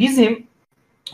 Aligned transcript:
bizim 0.00 0.46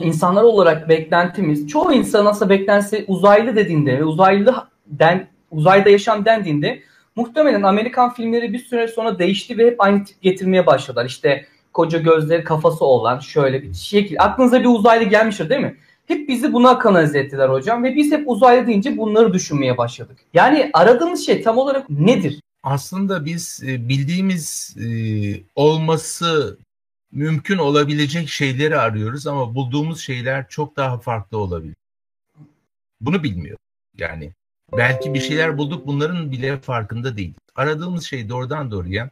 insanlar 0.00 0.42
olarak 0.42 0.88
beklentimiz 0.88 1.68
çoğu 1.68 1.92
insan 1.92 2.26
aslında 2.26 2.50
beklentisi 2.50 3.04
uzaylı 3.08 3.56
dediğinde 3.56 3.98
ve 3.98 4.04
uzaylı 4.04 4.54
den, 4.86 5.28
uzayda 5.50 5.90
yaşam 5.90 6.24
dendiğinde 6.24 6.82
muhtemelen 7.16 7.62
Amerikan 7.62 8.14
filmleri 8.14 8.52
bir 8.52 8.58
süre 8.58 8.88
sonra 8.88 9.18
değişti 9.18 9.58
ve 9.58 9.66
hep 9.66 9.80
aynı 9.80 10.04
tip 10.04 10.22
getirmeye 10.22 10.66
başladılar. 10.66 11.04
İşte 11.04 11.46
koca 11.72 11.98
gözleri 11.98 12.44
kafası 12.44 12.84
olan 12.84 13.18
şöyle 13.18 13.62
bir 13.62 13.74
şekil. 13.74 14.16
Aklınıza 14.18 14.60
bir 14.60 14.68
uzaylı 14.68 15.04
gelmiştir 15.04 15.50
değil 15.50 15.60
mi? 15.60 15.76
Hep 16.06 16.28
bizi 16.28 16.52
buna 16.52 16.78
kanalize 16.78 17.18
ettiler 17.18 17.48
hocam 17.48 17.84
ve 17.84 17.94
biz 17.94 18.12
hep 18.12 18.22
uzaylı 18.26 18.66
deyince 18.66 18.96
bunları 18.96 19.32
düşünmeye 19.32 19.76
başladık. 19.76 20.18
Yani 20.34 20.70
aradığımız 20.72 21.26
şey 21.26 21.42
tam 21.42 21.58
olarak 21.58 21.90
nedir? 21.90 22.40
Aslında 22.62 23.24
biz 23.24 23.62
e, 23.68 23.88
bildiğimiz 23.88 24.76
e, 24.80 24.88
olması 25.54 26.58
mümkün 27.16 27.58
olabilecek 27.58 28.28
şeyleri 28.28 28.76
arıyoruz 28.78 29.26
ama 29.26 29.54
bulduğumuz 29.54 30.00
şeyler 30.00 30.48
çok 30.48 30.76
daha 30.76 30.98
farklı 30.98 31.38
olabilir. 31.38 31.76
Bunu 33.00 33.22
bilmiyor. 33.22 33.58
Yani 33.98 34.32
belki 34.72 35.14
bir 35.14 35.20
şeyler 35.20 35.58
bulduk 35.58 35.86
bunların 35.86 36.32
bile 36.32 36.58
farkında 36.60 37.16
değil. 37.16 37.34
Aradığımız 37.54 38.04
şey 38.04 38.28
doğrudan 38.28 38.70
doğruya 38.70 39.10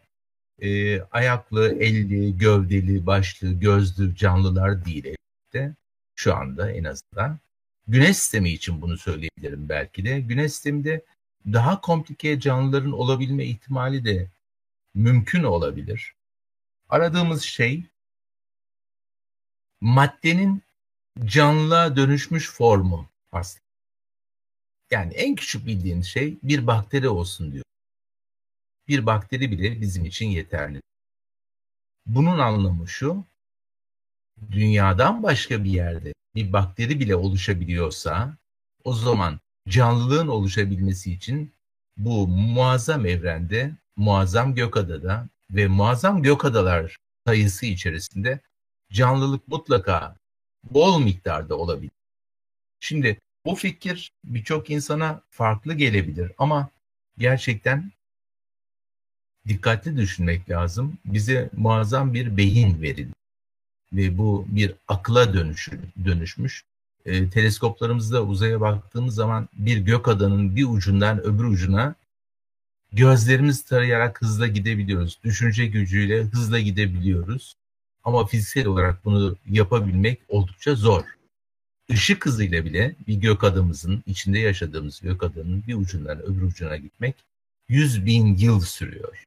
e, 0.59 1.01
ayaklı, 1.01 1.79
elli, 1.81 2.39
gövdeli, 2.39 3.07
başlı, 3.07 3.53
gözlü 3.53 4.17
canlılar 4.17 4.85
değil 4.85 5.05
elbette. 5.05 5.75
Şu 6.15 6.35
anda 6.35 6.73
en 6.73 6.85
azından. 6.85 7.39
Güneş 7.89 8.17
sistemi 8.17 8.51
için 8.51 8.83
bunu 8.83 8.99
söyleyebilirim 8.99 9.69
belki 9.69 10.05
de. 10.05 10.21
Güneş 10.21 10.53
sisteminde 10.53 11.05
daha 11.53 11.81
komplike 11.81 12.41
canlıların 12.41 12.93
olabilme 12.93 13.45
ihtimali 13.45 14.05
de 14.05 14.29
mümkün 14.95 15.43
olabilir. 15.43 16.15
Aradığımız 16.89 17.43
şey 17.43 17.85
maddenin 19.85 20.63
canlığa 21.25 21.97
dönüşmüş 21.97 22.51
formu 22.51 23.11
aslında. 23.33 23.65
Yani 24.91 25.15
en 25.15 25.35
küçük 25.35 25.67
bildiğin 25.67 26.03
şey 26.03 26.39
bir 26.43 26.67
bakteri 26.67 27.09
olsun 27.09 27.53
diyor. 27.53 27.65
Bir 28.89 29.07
bakteri 29.07 29.51
bile 29.51 29.81
bizim 29.81 30.05
için 30.05 30.27
yeterli. 30.27 30.81
Bunun 32.07 32.39
anlamı 32.39 32.89
şu, 32.89 33.25
dünyadan 34.51 35.23
başka 35.23 35.65
bir 35.65 35.71
yerde 35.71 36.13
bir 36.35 36.53
bakteri 36.53 37.01
bile 37.01 37.17
oluşabiliyorsa 37.17 38.37
o 38.85 38.93
zaman 38.93 39.41
canlılığın 39.69 40.29
oluşabilmesi 40.29 41.13
için 41.13 41.55
bu 41.97 42.29
muazzam 42.29 43.07
evrende, 43.07 43.77
muazzam 43.97 44.55
gökadada 44.55 45.29
ve 45.51 45.67
muazzam 45.67 46.23
gökadalar 46.23 46.97
sayısı 47.27 47.67
içerisinde 47.67 48.41
canlılık 48.93 49.49
mutlaka 49.49 50.17
bol 50.71 51.01
miktarda 51.01 51.57
olabilir. 51.57 51.91
Şimdi 52.81 53.19
bu 53.47 53.55
fikir 53.55 54.13
birçok 54.25 54.71
insana 54.71 55.23
farklı 55.31 55.75
gelebilir 55.75 56.33
ama 56.39 56.69
gerçekten 57.19 57.93
dikkatli 59.49 59.97
düşünmek 59.97 60.51
lazım. 60.51 60.99
Bize 61.05 61.51
muazzam 61.57 62.15
bir 62.15 62.37
beyin 62.37 62.83
verildi 62.83 63.15
ve 63.93 64.19
bu 64.19 64.47
bir 64.49 64.75
akla 64.89 65.35
dönüşü, 65.35 65.81
dönüşmüş. 66.05 66.65
E, 67.05 67.31
teleskoplarımızda 67.31 68.25
uzaya 68.25 68.61
baktığımız 68.61 69.15
zaman 69.15 69.49
bir 69.53 69.79
gök 69.79 70.09
adanın 70.09 70.57
bir 70.57 70.65
ucundan 70.65 71.21
öbür 71.21 71.45
ucuna 71.45 71.95
gözlerimiz 72.93 73.65
tarayarak 73.65 74.23
hızla 74.23 74.47
gidebiliyoruz. 74.47 75.19
Düşünce 75.25 75.67
gücüyle 75.67 76.23
hızla 76.23 76.61
gidebiliyoruz. 76.61 77.55
Ama 78.05 78.27
fiziksel 78.27 78.67
olarak 78.67 79.05
bunu 79.05 79.37
yapabilmek 79.51 80.21
oldukça 80.29 80.75
zor. 80.75 81.05
Işık 81.89 82.27
hızıyla 82.27 82.65
bile 82.65 82.97
bir 83.07 83.15
gök 83.15 83.45
adamımızın, 83.45 84.03
içinde 84.07 84.39
yaşadığımız 84.39 85.01
gök 85.01 85.23
adanın 85.23 85.65
bir 85.67 85.75
ucundan 85.75 86.23
öbür 86.23 86.43
ucuna 86.43 86.77
gitmek 86.77 87.15
100 87.69 88.07
bin 88.07 88.35
yıl 88.37 88.61
sürüyor. 88.61 89.25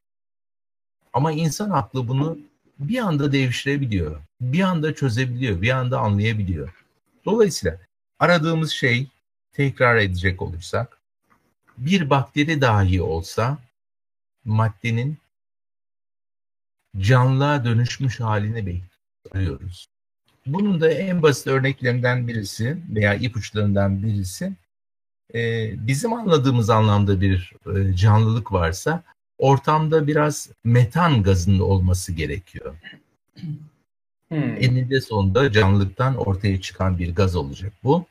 Ama 1.12 1.32
insan 1.32 1.70
aklı 1.70 2.08
bunu 2.08 2.38
bir 2.78 2.98
anda 2.98 3.32
devşirebiliyor. 3.32 4.20
Bir 4.40 4.60
anda 4.60 4.94
çözebiliyor, 4.94 5.62
bir 5.62 5.70
anda 5.70 6.00
anlayabiliyor. 6.00 6.84
Dolayısıyla 7.24 7.78
aradığımız 8.18 8.70
şey 8.70 9.08
tekrar 9.52 9.96
edecek 9.96 10.42
olursak 10.42 10.98
bir 11.78 12.10
bakteri 12.10 12.60
dahi 12.60 13.02
olsa 13.02 13.58
maddenin 14.44 15.18
canlığa 17.00 17.64
dönüşmüş 17.64 18.20
halini 18.20 18.66
bekliyoruz. 18.66 19.86
Bunun 20.46 20.80
da 20.80 20.90
en 20.90 21.22
basit 21.22 21.46
örneklerinden 21.46 22.28
birisi 22.28 22.78
veya 22.88 23.14
ipuçlarından 23.14 24.02
birisi 24.02 24.52
e, 25.34 25.72
bizim 25.86 26.12
anladığımız 26.12 26.70
anlamda 26.70 27.20
bir 27.20 27.52
e, 27.76 27.96
canlılık 27.96 28.52
varsa 28.52 29.02
ortamda 29.38 30.06
biraz 30.06 30.50
metan 30.64 31.22
gazının 31.22 31.58
olması 31.58 32.12
gerekiyor. 32.12 32.74
Hmm. 34.28 34.56
Eninde 34.60 35.00
sonunda 35.00 35.52
canlılıktan 35.52 36.16
ortaya 36.16 36.60
çıkan 36.60 36.98
bir 36.98 37.14
gaz 37.14 37.36
olacak 37.36 37.72
bu. 37.84 38.06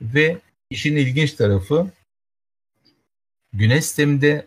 Ve 0.00 0.38
işin 0.70 0.96
ilginç 0.96 1.32
tarafı 1.32 1.90
Güneş 3.52 3.84
sisteminde 3.84 4.46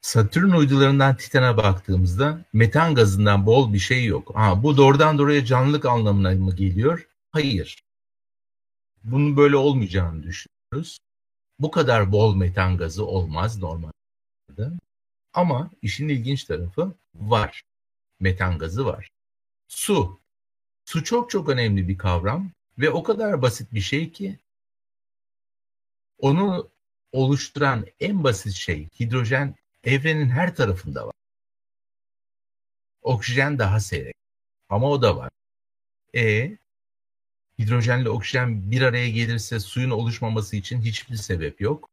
Satürn 0.00 0.50
uydularından 0.50 1.16
Titan'a 1.16 1.56
baktığımızda 1.56 2.44
metan 2.52 2.94
gazından 2.94 3.46
bol 3.46 3.72
bir 3.72 3.78
şey 3.78 4.04
yok. 4.04 4.32
Ha, 4.34 4.62
bu 4.62 4.76
doğrudan 4.76 5.18
doğruya 5.18 5.44
canlılık 5.44 5.84
anlamına 5.84 6.30
mı 6.30 6.56
geliyor? 6.56 7.08
Hayır. 7.30 7.82
Bunun 9.04 9.36
böyle 9.36 9.56
olmayacağını 9.56 10.22
düşünüyoruz. 10.22 10.98
Bu 11.58 11.70
kadar 11.70 12.12
bol 12.12 12.34
metan 12.36 12.76
gazı 12.76 13.06
olmaz 13.06 13.58
normalde. 13.58 14.78
Ama 15.34 15.70
işin 15.82 16.08
ilginç 16.08 16.44
tarafı 16.44 16.94
var. 17.14 17.62
Metan 18.20 18.58
gazı 18.58 18.86
var. 18.86 19.10
Su. 19.68 20.20
Su 20.84 21.04
çok 21.04 21.30
çok 21.30 21.48
önemli 21.48 21.88
bir 21.88 21.98
kavram 21.98 22.50
ve 22.78 22.90
o 22.90 23.02
kadar 23.02 23.42
basit 23.42 23.74
bir 23.74 23.80
şey 23.80 24.12
ki 24.12 24.38
onu 26.18 26.70
oluşturan 27.12 27.86
en 28.00 28.24
basit 28.24 28.52
şey 28.52 28.88
hidrojen 29.00 29.54
evrenin 29.84 30.28
her 30.28 30.56
tarafında 30.56 31.06
var. 31.06 31.14
Oksijen 33.02 33.58
daha 33.58 33.80
seyrek 33.80 34.14
ama 34.68 34.90
o 34.90 35.02
da 35.02 35.16
var. 35.16 35.30
E 36.16 36.56
hidrojenle 37.58 38.10
oksijen 38.10 38.70
bir 38.70 38.82
araya 38.82 39.10
gelirse 39.10 39.60
suyun 39.60 39.90
oluşmaması 39.90 40.56
için 40.56 40.80
hiçbir 40.80 41.16
sebep 41.16 41.60
yok. 41.60 41.88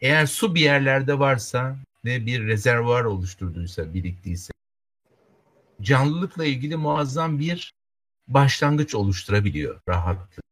Eğer 0.00 0.26
su 0.26 0.54
bir 0.54 0.60
yerlerde 0.60 1.18
varsa 1.18 1.76
ve 2.04 2.26
bir 2.26 2.46
rezervuar 2.46 3.04
oluşturduysa, 3.04 3.94
biriktiyse 3.94 4.52
canlılıkla 5.80 6.44
ilgili 6.44 6.76
muazzam 6.76 7.38
bir 7.38 7.74
başlangıç 8.28 8.94
oluşturabiliyor 8.94 9.80
rahatlıkla. 9.88 10.49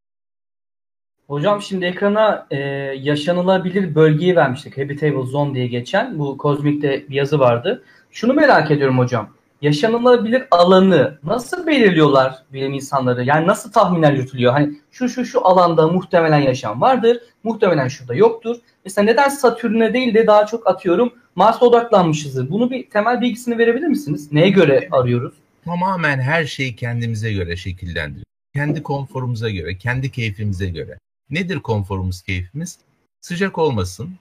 Hocam 1.29 1.63
şimdi 1.63 1.85
ekrana 1.85 2.47
e, 2.51 2.59
yaşanılabilir 3.01 3.95
bölgeyi 3.95 4.37
vermiştik. 4.37 4.79
Habitable 4.79 5.27
Zone 5.27 5.55
diye 5.55 5.67
geçen. 5.67 6.19
Bu 6.19 6.39
kozmikte 6.39 7.05
bir 7.09 7.15
yazı 7.15 7.39
vardı. 7.39 7.83
Şunu 8.11 8.35
merak 8.35 8.71
ediyorum 8.71 8.99
hocam. 8.99 9.29
Yaşanılabilir 9.63 10.45
alanı 10.51 11.19
nasıl 11.25 11.67
belirliyorlar 11.67 12.35
bilim 12.53 12.75
insanları? 12.75 13.25
Yani 13.25 13.47
nasıl 13.47 13.73
tahminler 13.73 14.13
yürütülüyor? 14.13 14.53
Hani 14.53 14.75
şu 14.91 15.09
şu 15.09 15.25
şu 15.25 15.47
alanda 15.47 15.89
muhtemelen 15.89 16.39
yaşam 16.39 16.81
vardır. 16.81 17.19
Muhtemelen 17.45 17.89
şurada 17.89 18.15
yoktur. 18.15 18.57
Mesela 18.85 19.05
neden 19.05 19.29
Satürn'e 19.29 19.95
değil 19.95 20.15
de 20.15 20.27
daha 20.27 20.47
çok 20.47 20.67
atıyorum 20.67 21.13
Mars'a 21.35 21.67
odaklanmışızdır? 21.67 22.51
Bunu 22.51 22.71
bir 22.71 22.91
temel 22.91 23.21
bilgisini 23.21 23.59
verebilir 23.59 23.87
misiniz? 23.87 24.33
Neye 24.33 24.51
göre 24.51 24.89
arıyoruz? 24.91 25.35
Tamamen 25.65 26.19
her 26.19 26.45
şeyi 26.45 26.77
kendimize 26.77 27.33
göre 27.33 27.57
şekillendiriyoruz. 27.57 28.25
Kendi 28.55 28.83
konforumuza 28.83 29.51
göre, 29.51 29.79
kendi 29.79 30.11
keyfimize 30.11 30.67
göre. 30.67 30.99
Nedir 31.31 31.61
konforumuz, 31.61 32.23
keyfimiz? 32.23 32.79
Sıcak 33.21 33.59
olmasın, 33.59 34.19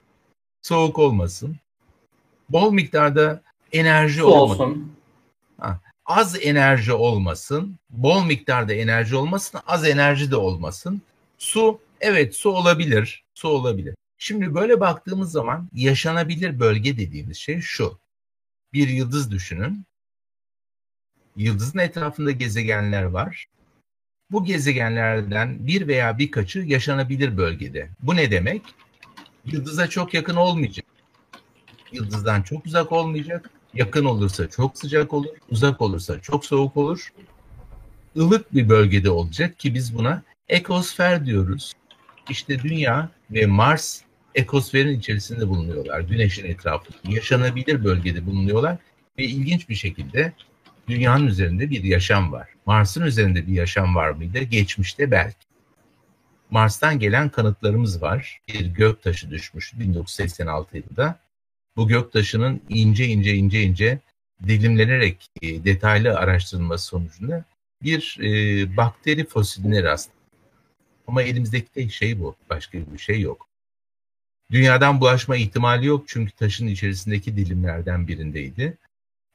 soğuk 0.62 0.98
olmasın, 0.98 1.56
bol 2.48 2.72
miktarda 2.72 3.42
enerji 3.72 4.22
olmasın. 4.22 4.92
Ha, 5.58 5.80
az 6.06 6.36
enerji 6.42 6.92
olmasın, 6.92 7.78
bol 7.90 8.24
miktarda 8.24 8.74
enerji 8.74 9.16
olmasın, 9.16 9.60
az 9.66 9.88
enerji 9.88 10.30
de 10.30 10.36
olmasın. 10.36 11.02
Su, 11.38 11.80
evet 12.00 12.36
su 12.36 12.50
olabilir, 12.50 13.24
su 13.34 13.48
olabilir. 13.48 13.94
Şimdi 14.18 14.54
böyle 14.54 14.80
baktığımız 14.80 15.32
zaman 15.32 15.68
yaşanabilir 15.72 16.60
bölge 16.60 16.98
dediğimiz 16.98 17.36
şey 17.36 17.60
şu. 17.60 17.98
Bir 18.72 18.88
yıldız 18.88 19.30
düşünün. 19.30 19.84
Yıldızın 21.36 21.78
etrafında 21.78 22.30
gezegenler 22.30 23.02
var. 23.02 23.46
Bu 24.30 24.44
gezegenlerden 24.44 25.66
bir 25.66 25.88
veya 25.88 26.18
birkaçı 26.18 26.58
yaşanabilir 26.58 27.36
bölgede. 27.36 27.88
Bu 28.02 28.16
ne 28.16 28.30
demek? 28.30 28.62
Yıldıza 29.44 29.88
çok 29.88 30.14
yakın 30.14 30.36
olmayacak. 30.36 30.86
Yıldızdan 31.92 32.42
çok 32.42 32.66
uzak 32.66 32.92
olmayacak 32.92 33.50
Yakın 33.74 34.04
olursa 34.04 34.48
çok 34.48 34.78
sıcak 34.78 35.12
olur, 35.12 35.28
uzak 35.50 35.80
olursa 35.80 36.20
çok 36.20 36.44
soğuk 36.44 36.76
olur. 36.76 37.12
Ilık 38.14 38.54
bir 38.54 38.68
bölgede 38.68 39.10
olacak 39.10 39.58
ki 39.58 39.74
biz 39.74 39.96
buna 39.96 40.22
ekosfer 40.48 41.26
diyoruz. 41.26 41.72
İşte 42.30 42.58
Dünya 42.58 43.10
ve 43.30 43.46
Mars 43.46 44.00
ekosferin 44.34 44.98
içerisinde 44.98 45.48
bulunuyorlar. 45.48 46.00
Güneşin 46.00 46.44
etrafında 46.44 46.96
yaşanabilir 47.04 47.84
bölgede 47.84 48.26
bulunuyorlar 48.26 48.76
ve 49.18 49.24
ilginç 49.24 49.68
bir 49.68 49.74
şekilde 49.74 50.32
dünyanın 50.88 51.26
üzerinde 51.26 51.70
bir 51.70 51.84
yaşam 51.84 52.32
var. 52.32 52.48
Mars'ın 52.66 53.02
üzerinde 53.02 53.46
bir 53.46 53.52
yaşam 53.52 53.94
var 53.94 54.10
mıydı? 54.10 54.38
Geçmişte 54.38 55.10
belki. 55.10 55.48
Mars'tan 56.50 56.98
gelen 56.98 57.28
kanıtlarımız 57.28 58.02
var. 58.02 58.40
Bir 58.48 58.66
gök 58.66 59.02
taşı 59.02 59.30
düşmüş 59.30 59.78
1986 59.78 60.76
yılında. 60.76 61.20
Bu 61.76 61.88
gök 61.88 62.12
taşının 62.12 62.62
ince 62.68 63.04
ince 63.04 63.34
ince 63.34 63.62
ince 63.62 63.98
dilimlenerek 64.46 65.30
e, 65.42 65.64
detaylı 65.64 66.18
araştırılması 66.18 66.86
sonucunda 66.86 67.44
bir 67.82 68.18
e, 68.22 68.76
bakteri 68.76 69.26
fosiline 69.26 69.82
rastlandı. 69.82 70.18
Ama 71.06 71.22
elimizdeki 71.22 71.72
tek 71.72 71.92
şey 71.92 72.20
bu. 72.20 72.36
Başka 72.50 72.78
bir 72.92 72.98
şey 72.98 73.20
yok. 73.20 73.48
Dünyadan 74.50 75.00
bulaşma 75.00 75.36
ihtimali 75.36 75.86
yok 75.86 76.04
çünkü 76.08 76.32
taşın 76.32 76.66
içerisindeki 76.66 77.36
dilimlerden 77.36 78.08
birindeydi. 78.08 78.78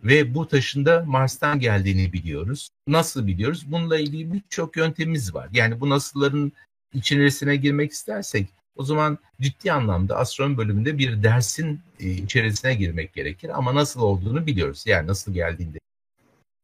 Ve 0.04 0.36
bu 0.36 0.48
taşın 0.48 0.86
da 0.86 1.04
Mars'tan 1.08 1.60
geldiğini 1.60 2.14
biliyoruz. 2.14 2.70
Nasıl 2.88 3.28
biliyoruz? 3.28 3.64
Bununla 3.68 3.98
ilgili 3.98 4.34
birçok 4.34 4.78
yöntemimiz 4.78 5.34
var. 5.34 5.50
Yani 5.52 5.80
bu 5.80 5.90
nasılların 5.90 6.52
içerisine 6.94 7.56
girmek 7.56 7.92
istersek 7.92 8.48
o 8.76 8.84
zaman 8.84 9.18
ciddi 9.42 9.72
anlamda 9.72 10.18
astronomi 10.18 10.58
bölümünde 10.58 10.98
bir 10.98 11.24
dersin 11.24 11.82
e, 12.00 12.10
içerisine 12.10 12.76
girmek 12.76 13.14
gerekir. 13.14 13.58
Ama 13.58 13.76
nasıl 13.76 14.02
olduğunu 14.02 14.46
biliyoruz. 14.46 14.84
Yani 14.88 15.08
nasıl 15.08 15.34
geldiğinde. 15.34 15.78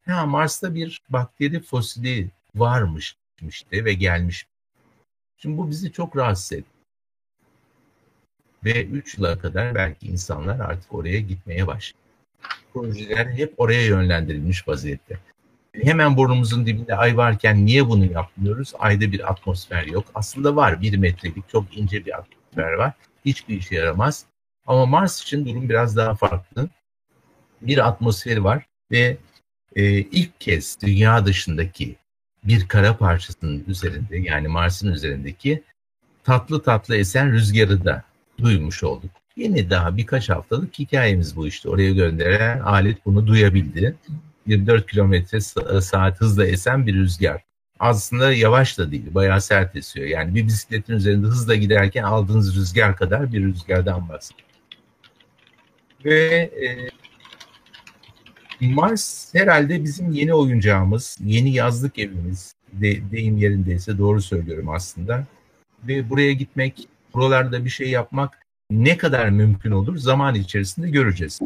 Ha, 0.06 0.26
Mars'ta 0.26 0.76
bir 0.76 1.02
bakteri 1.10 1.60
fosili 1.62 2.30
varmış 2.56 3.16
işte 3.48 3.86
ve 3.86 3.94
gelmiş. 3.94 4.48
Şimdi 5.38 5.58
bu 5.58 5.70
bizi 5.70 5.92
çok 5.92 6.18
rahatsız 6.18 6.54
etti. 6.54 6.70
Ve 8.66 8.86
3 8.86 9.18
yıla 9.18 9.40
kadar 9.40 9.76
belki 9.76 10.08
insanlar 10.08 10.60
artık 10.60 10.94
oraya 10.94 11.20
gitmeye 11.20 11.68
başladı. 11.68 12.09
Projeler 12.74 13.26
hep 13.26 13.54
oraya 13.58 13.86
yönlendirilmiş 13.86 14.68
vaziyette. 14.68 15.20
Hemen 15.74 16.18
burnumuzun 16.18 16.66
dibinde 16.66 16.96
ay 16.96 17.18
varken 17.18 17.66
niye 17.66 17.90
bunu 17.90 18.12
yapmıyoruz? 18.12 18.74
Ayda 18.80 19.12
bir 19.12 19.32
atmosfer 19.32 19.84
yok. 19.84 20.06
Aslında 20.16 20.56
var 20.56 20.82
bir 20.82 20.98
metrelik 20.98 21.50
çok 21.50 21.78
ince 21.78 22.06
bir 22.06 22.18
atmosfer 22.18 22.74
var. 22.74 22.94
Hiçbir 23.26 23.58
işe 23.58 23.76
yaramaz. 23.76 24.26
Ama 24.68 24.86
Mars 24.86 25.22
için 25.22 25.46
durum 25.46 25.70
biraz 25.70 25.98
daha 25.98 26.16
farklı. 26.16 26.70
Bir 27.62 27.88
atmosferi 27.88 28.44
var 28.44 28.66
ve 28.92 29.18
e, 29.76 29.84
ilk 29.92 30.42
kez 30.42 30.78
dünya 30.82 31.26
dışındaki 31.26 31.96
bir 32.44 32.68
kara 32.68 32.98
parçasının 32.98 33.64
üzerinde 33.68 34.18
yani 34.18 34.48
Mars'ın 34.48 34.92
üzerindeki 34.92 35.64
tatlı 36.24 36.64
tatlı 36.64 36.96
esen 36.96 37.32
rüzgarı 37.32 37.86
da 37.86 38.04
duymuş 38.38 38.84
olduk. 38.84 39.12
Yeni 39.40 39.70
daha 39.70 39.98
birkaç 39.98 40.30
haftalık 40.30 40.80
hikayemiz 40.80 41.36
bu 41.36 41.48
işte. 41.48 41.70
Oraya 41.70 41.92
gönderen 41.92 42.60
alet 42.60 43.06
bunu 43.06 43.28
duyabildi. 43.28 43.96
24 44.48 44.92
kilometre 44.92 45.38
e, 45.38 45.82
saat 45.82 46.22
hızla 46.22 46.46
esen 46.46 46.88
bir 46.88 46.96
rüzgar. 46.96 47.44
Aslında 47.80 48.34
yavaş 48.34 48.78
da 48.78 48.92
değil, 48.92 49.14
bayağı 49.14 49.42
sert 49.42 49.76
esiyor. 49.76 50.08
Yani 50.08 50.36
bir 50.36 50.46
bisikletin 50.46 50.94
üzerinde 50.94 51.28
hızla 51.28 51.56
giderken 51.56 52.04
aldığınız 52.04 52.56
rüzgar 52.56 52.96
kadar 52.96 53.34
bir 53.34 53.44
rüzgardan 53.44 54.10
bahsediyor. 54.10 54.50
Ve 56.06 56.52
e, 58.62 58.68
Mars 58.68 59.36
herhalde 59.36 59.84
bizim 59.84 60.12
yeni 60.12 60.34
oyuncağımız, 60.34 61.18
yeni 61.24 61.54
yazlık 61.54 62.00
evimiz. 62.00 62.54
De, 62.74 63.12
deyim 63.12 63.38
yerindeyse 63.38 63.98
doğru 63.98 64.22
söylüyorum 64.22 64.70
aslında. 64.70 65.26
Ve 65.84 66.10
buraya 66.10 66.34
gitmek, 66.34 66.88
buralarda 67.14 67.66
bir 67.66 67.70
şey 67.70 67.90
yapmak 67.90 68.39
ne 68.72 68.98
kadar 68.98 69.30
mümkün 69.30 69.72
olur 69.72 69.98
zaman 69.98 70.36
içerisinde 70.36 70.90
göreceğiz. 70.90 71.40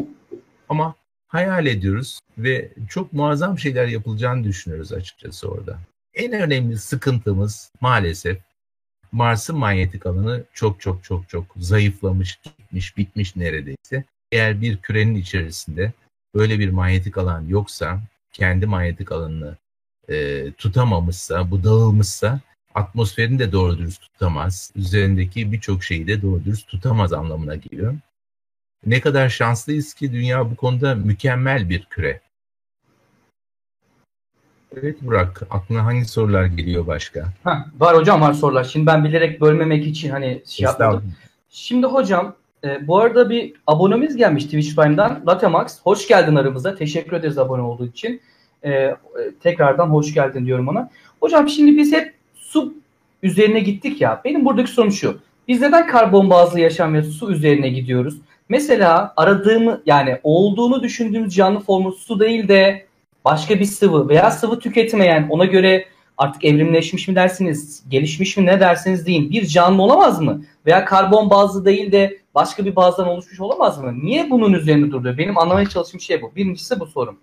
Ama 0.69 0.95
hayal 1.27 1.65
ediyoruz 1.65 2.19
ve 2.37 2.71
çok 2.89 3.13
muazzam 3.13 3.59
şeyler 3.59 3.87
yapılacağını 3.87 4.43
düşünüyoruz 4.43 4.93
açıkçası 4.93 5.49
orada. 5.49 5.79
En 6.13 6.31
önemli 6.31 6.77
sıkıntımız 6.77 7.71
maalesef 7.81 8.37
Mars'ın 9.11 9.57
manyetik 9.57 10.05
alanı 10.05 10.43
çok 10.53 10.81
çok 10.81 11.03
çok 11.03 11.29
çok 11.29 11.45
zayıflamış, 11.57 12.39
gitmiş, 12.43 12.97
bitmiş 12.97 13.35
neredeyse. 13.35 14.03
Eğer 14.31 14.61
bir 14.61 14.77
kürenin 14.77 15.15
içerisinde 15.15 15.93
böyle 16.35 16.59
bir 16.59 16.69
manyetik 16.69 17.17
alan 17.17 17.47
yoksa, 17.47 17.99
kendi 18.31 18.65
manyetik 18.65 19.11
alanını 19.11 19.57
e, 20.09 20.51
tutamamışsa, 20.51 21.51
bu 21.51 21.63
dağılmışsa 21.63 22.39
atmosferini 22.75 23.39
de 23.39 23.51
doğru 23.51 23.77
dürüst 23.77 24.01
tutamaz. 24.01 24.71
Üzerindeki 24.75 25.51
birçok 25.51 25.83
şeyi 25.83 26.07
de 26.07 26.21
doğru 26.21 26.45
dürüst 26.45 26.67
tutamaz 26.67 27.13
anlamına 27.13 27.55
geliyor. 27.55 27.93
Ne 28.85 29.01
kadar 29.01 29.29
şanslıyız 29.29 29.93
ki 29.93 30.13
dünya 30.13 30.51
bu 30.51 30.55
konuda 30.55 30.95
mükemmel 30.95 31.69
bir 31.69 31.85
küre. 31.89 32.21
Evet 34.77 35.01
Burak, 35.01 35.41
aklına 35.49 35.85
hangi 35.85 36.05
sorular 36.05 36.45
geliyor 36.45 36.87
başka? 36.87 37.19
Heh, 37.43 37.57
var 37.79 37.97
hocam 37.97 38.21
var 38.21 38.33
sorular. 38.33 38.63
Şimdi 38.63 38.85
ben 38.85 39.03
bilerek 39.03 39.41
bölmemek 39.41 39.87
için 39.87 40.09
hani 40.09 40.41
şey 40.45 40.63
yapmadım. 40.63 41.13
Şimdi 41.49 41.87
hocam 41.87 42.35
e, 42.63 42.87
bu 42.87 42.99
arada 42.99 43.29
bir 43.29 43.53
abonemiz 43.67 44.15
gelmiş 44.15 44.43
Twitch 44.43 44.75
Prime'dan. 44.75 45.23
Latemax. 45.27 45.79
Hoş 45.83 46.07
geldin 46.07 46.35
aramıza. 46.35 46.75
Teşekkür 46.75 47.17
ederiz 47.17 47.37
abone 47.37 47.61
olduğu 47.61 47.85
için. 47.85 48.21
E, 48.65 48.95
tekrardan 49.43 49.87
hoş 49.87 50.13
geldin 50.13 50.45
diyorum 50.45 50.67
ona. 50.67 50.89
Hocam 51.19 51.49
şimdi 51.49 51.77
biz 51.77 51.93
hep 51.93 52.13
su 52.53 52.73
üzerine 53.23 53.59
gittik 53.59 54.01
ya. 54.01 54.21
Benim 54.25 54.45
buradaki 54.45 54.71
sorum 54.71 54.91
şu. 54.91 55.19
Biz 55.47 55.61
neden 55.61 55.88
karbon 55.88 56.29
bazlı 56.29 56.59
yaşam 56.59 56.94
ve 56.94 57.03
su 57.03 57.31
üzerine 57.31 57.69
gidiyoruz? 57.69 58.17
Mesela 58.50 59.13
aradığımı 59.17 59.81
yani 59.85 60.19
olduğunu 60.23 60.83
düşündüğümüz 60.83 61.35
canlı 61.35 61.59
formu 61.59 61.91
su 61.91 62.19
değil 62.19 62.47
de 62.47 62.85
başka 63.25 63.59
bir 63.59 63.65
sıvı 63.65 64.09
veya 64.09 64.31
sıvı 64.31 64.59
tüketmeyen 64.59 65.27
ona 65.29 65.45
göre 65.45 65.85
artık 66.17 66.45
evrimleşmiş 66.45 67.07
mi 67.07 67.15
dersiniz, 67.15 67.83
gelişmiş 67.89 68.38
mi 68.38 68.45
ne 68.45 68.59
dersiniz 68.59 69.06
deyin 69.06 69.29
bir 69.29 69.45
canlı 69.45 69.81
olamaz 69.81 70.21
mı? 70.21 70.44
Veya 70.65 70.85
karbon 70.85 71.29
bazlı 71.29 71.65
değil 71.65 71.91
de 71.91 72.17
başka 72.35 72.65
bir 72.65 72.75
bazdan 72.75 73.07
oluşmuş 73.07 73.39
olamaz 73.39 73.77
mı? 73.77 73.94
Niye 74.03 74.29
bunun 74.29 74.53
üzerinde 74.53 74.91
duruyor? 74.91 75.17
Benim 75.17 75.38
anlamaya 75.38 75.69
çalıştığım 75.69 75.99
şey 75.99 76.21
bu. 76.21 76.35
Birincisi 76.35 76.80
bu 76.80 76.85
sorum. 76.85 77.18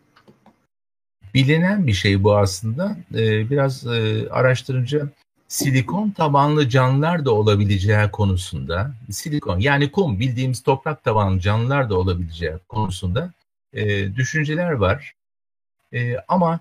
Bilinen 1.34 1.86
bir 1.86 1.92
şey 1.92 2.24
bu 2.24 2.36
aslında. 2.36 2.96
Ee, 3.14 3.50
biraz 3.50 3.86
e, 3.86 4.28
araştırınca 4.30 5.08
silikon 5.48 6.10
tabanlı 6.10 6.68
canlılar 6.68 7.24
da 7.24 7.34
olabileceği 7.34 8.10
konusunda, 8.12 8.94
silikon 9.10 9.58
yani 9.58 9.92
kum 9.92 10.20
bildiğimiz 10.20 10.62
toprak 10.62 11.04
tabanlı 11.04 11.40
canlılar 11.40 11.90
da 11.90 11.98
olabileceği 11.98 12.52
konusunda 12.68 13.32
e, 13.72 14.14
düşünceler 14.16 14.70
var. 14.70 15.14
E, 15.92 16.16
ama 16.28 16.60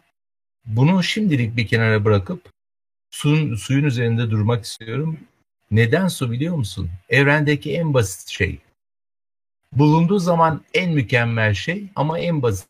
bunu 0.65 1.03
şimdilik 1.03 1.57
bir 1.57 1.67
kenara 1.67 2.05
bırakıp 2.05 2.41
suyun, 3.11 3.55
suyun 3.55 3.83
üzerinde 3.83 4.31
durmak 4.31 4.65
istiyorum. 4.65 5.19
Neden 5.71 6.07
su 6.07 6.31
biliyor 6.31 6.55
musun? 6.55 6.89
Evrendeki 7.09 7.73
en 7.73 7.93
basit 7.93 8.29
şey. 8.29 8.59
Bulunduğu 9.73 10.19
zaman 10.19 10.61
en 10.73 10.93
mükemmel 10.93 11.53
şey 11.53 11.87
ama 11.95 12.19
en 12.19 12.41
basit. 12.41 12.67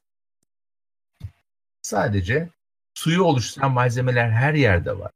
Sadece 1.89 2.50
suyu 2.93 3.24
oluşturan 3.24 3.72
malzemeler 3.72 4.29
her 4.29 4.53
yerde 4.53 5.00
var 5.00 5.12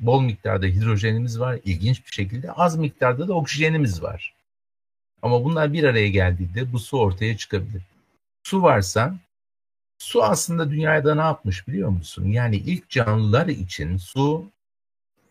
bol 0.00 0.22
miktarda 0.22 0.66
hidrojenimiz 0.66 1.40
var. 1.40 1.58
İlginç 1.64 2.06
bir 2.06 2.12
şekilde 2.12 2.52
az 2.52 2.76
miktarda 2.76 3.28
da 3.28 3.34
oksijenimiz 3.34 4.02
var. 4.02 4.34
Ama 5.22 5.44
bunlar 5.44 5.72
bir 5.72 5.84
araya 5.84 6.08
geldiğinde 6.08 6.72
bu 6.72 6.78
su 6.78 6.98
ortaya 6.98 7.36
çıkabilir. 7.36 7.82
Su 8.42 8.62
varsa 8.62 9.18
su 9.98 10.22
aslında 10.24 10.70
dünyada 10.70 11.14
ne 11.14 11.20
yapmış 11.20 11.68
biliyor 11.68 11.88
musun? 11.88 12.24
Yani 12.26 12.56
ilk 12.56 12.90
canlılar 12.90 13.46
için 13.46 13.96
su 13.96 14.50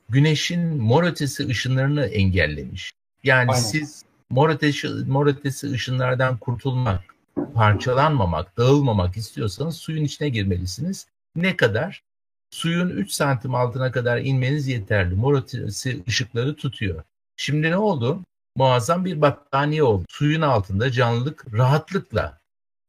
güneşin 0.09 0.77
mor 0.77 1.03
ötesi 1.03 1.47
ışınlarını 1.47 2.05
engellemiş. 2.05 2.91
Yani 3.23 3.51
Aynen. 3.51 3.61
siz 3.61 4.03
mor 4.29 4.49
ötesi, 4.49 4.87
mor 4.87 5.27
ötesi 5.27 5.71
ışınlardan 5.71 6.37
kurtulmak, 6.37 7.16
parçalanmamak, 7.53 8.57
dağılmamak 8.57 9.17
istiyorsanız 9.17 9.77
suyun 9.77 10.03
içine 10.03 10.29
girmelisiniz. 10.29 11.07
Ne 11.35 11.57
kadar? 11.57 12.03
suyun 12.49 12.89
3 12.89 13.11
santim 13.11 13.55
altına 13.55 13.91
kadar 13.91 14.17
inmeniz 14.17 14.67
yeterli. 14.67 15.15
Mor 15.15 15.37
ötesi 15.37 16.03
ışıkları 16.07 16.55
tutuyor. 16.55 17.03
Şimdi 17.35 17.71
ne 17.71 17.77
oldu? 17.77 18.23
Muazzam 18.55 19.05
bir 19.05 19.21
battaniye 19.21 19.83
oldu. 19.83 20.05
Suyun 20.09 20.41
altında 20.41 20.91
canlılık 20.91 21.53
rahatlıkla 21.53 22.39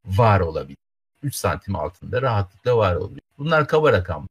var 0.05 0.41
olabilir. 0.41 0.77
3 1.23 1.35
santim 1.35 1.77
altında 1.77 2.23
rahatlıkla 2.23 2.77
var 2.77 2.97
olabilir. 2.97 3.23
Bunlar 3.39 3.69
kaba 3.69 3.93
rakam. 3.93 4.29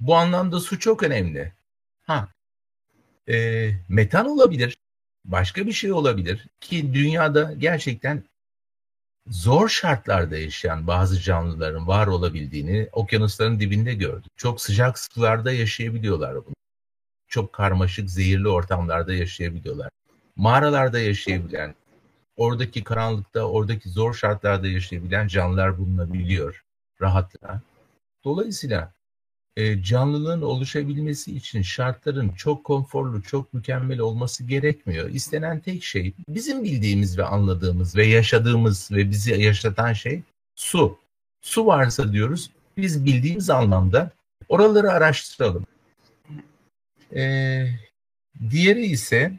Bu 0.00 0.16
anlamda 0.16 0.60
su 0.60 0.78
çok 0.78 1.02
önemli. 1.02 1.52
Ha, 2.06 2.28
e, 3.28 3.70
metan 3.88 4.26
olabilir. 4.26 4.78
Başka 5.28 5.66
bir 5.66 5.72
şey 5.72 5.92
olabilir 5.92 6.46
ki 6.60 6.94
dünyada 6.94 7.54
gerçekten 7.58 8.24
zor 9.26 9.68
şartlarda 9.68 10.38
yaşayan 10.38 10.86
bazı 10.86 11.20
canlıların 11.20 11.86
var 11.86 12.06
olabildiğini 12.06 12.88
okyanusların 12.92 13.60
dibinde 13.60 13.94
gördük. 13.94 14.32
Çok 14.36 14.60
sıcak 14.60 14.98
sularda 14.98 15.52
yaşayabiliyorlar 15.52 16.34
bunu. 16.34 16.54
Çok 17.28 17.52
karmaşık, 17.52 18.10
zehirli 18.10 18.48
ortamlarda 18.48 19.14
yaşayabiliyorlar. 19.14 19.90
Mağaralarda 20.36 20.98
yaşayabilen, 20.98 21.74
oradaki 22.36 22.84
karanlıkta, 22.84 23.42
oradaki 23.42 23.88
zor 23.88 24.14
şartlarda 24.14 24.68
yaşayabilen 24.68 25.26
canlılar 25.26 25.78
bulunabiliyor 25.78 26.64
rahatlıkla. 27.00 27.60
Dolayısıyla 28.24 28.92
e, 29.58 29.82
canlılığın 29.82 30.42
oluşabilmesi 30.42 31.36
için 31.36 31.62
şartların 31.62 32.28
çok 32.28 32.64
konforlu, 32.64 33.22
çok 33.22 33.54
mükemmel 33.54 33.98
olması 33.98 34.44
gerekmiyor. 34.44 35.10
İstenen 35.10 35.60
tek 35.60 35.82
şey 35.82 36.14
bizim 36.28 36.64
bildiğimiz 36.64 37.18
ve 37.18 37.24
anladığımız 37.24 37.96
ve 37.96 38.06
yaşadığımız 38.06 38.90
ve 38.92 39.10
bizi 39.10 39.42
yaşatan 39.42 39.92
şey 39.92 40.22
su. 40.54 40.98
Su 41.42 41.66
varsa 41.66 42.12
diyoruz 42.12 42.50
biz 42.76 43.04
bildiğimiz 43.04 43.50
anlamda 43.50 44.10
oraları 44.48 44.90
araştıralım. 44.90 45.66
Ee, 47.14 47.66
diğeri 48.50 48.86
ise 48.86 49.32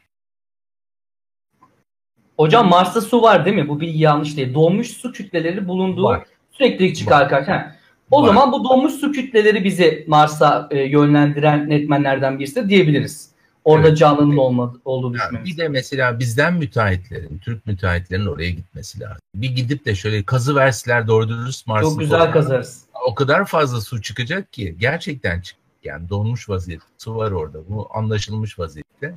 Hocam 2.38 2.70
Mars'ta 2.70 3.02
su 3.02 3.22
var 3.22 3.46
değil 3.46 3.56
mi? 3.56 3.68
Bu 3.68 3.80
bilgi 3.80 4.00
yanlış 4.00 4.38
değil. 4.38 4.54
Donmuş 4.54 4.88
su 4.88 5.12
kütleleri 5.12 5.68
bulunduğu 5.68 6.04
var. 6.04 6.28
sürekli 6.52 6.94
çıkarken. 6.94 7.44
Ha. 7.44 7.78
O 8.12 8.22
Var. 8.22 8.28
zaman 8.28 8.51
bu 8.51 8.63
donmuş 8.63 8.94
su 8.94 9.12
kütleleri 9.12 9.63
bizi 9.63 10.04
Mars'a 10.08 10.68
e, 10.72 10.80
yönlendiren 10.84 11.70
netmenlerden 11.70 12.39
birisi 12.39 12.56
de 12.56 12.70
diyebiliriz. 12.70 13.30
Orada 13.63 13.88
Evet. 13.88 13.98
canlının 13.98 14.38
olmadı, 14.38 14.78
olduğu 14.86 15.13
düşünmemiz. 15.13 15.51
bir 15.51 15.58
de 15.58 15.68
mesela 15.68 16.20
bizden 16.20 16.54
müteahhitlerin, 16.54 17.38
Türk 17.38 17.66
müteahhitlerin 17.66 18.25
oraya 18.25 18.50
gitmesi 18.50 19.00
lazım. 19.00 19.18
Bir 19.36 19.50
gidip 19.56 19.86
de 19.86 19.96
şöyle 19.96 20.24
kazı 20.24 20.56
verseler 20.56 21.08
doğru 21.08 21.30
dürüst 21.30 21.68
Mars'ın 21.68 21.89
Çok 21.89 22.00
güzel 22.00 22.32
kazarız. 22.32 22.84
o 23.08 23.16
kadar 23.16 23.46
fazla 23.46 23.82
su 23.82 24.01
çıkacak 24.01 24.54
ki 24.54 24.75
gerçekten 24.80 25.42
çık 25.42 25.58
yani 25.84 26.10
donmuş 26.10 26.50
vaziyette 26.50 26.86
su 26.98 27.16
var 27.16 27.32
orada 27.32 27.60
bu 27.70 27.88
anlaşılmış 27.94 28.60
vaziyette 28.60 29.16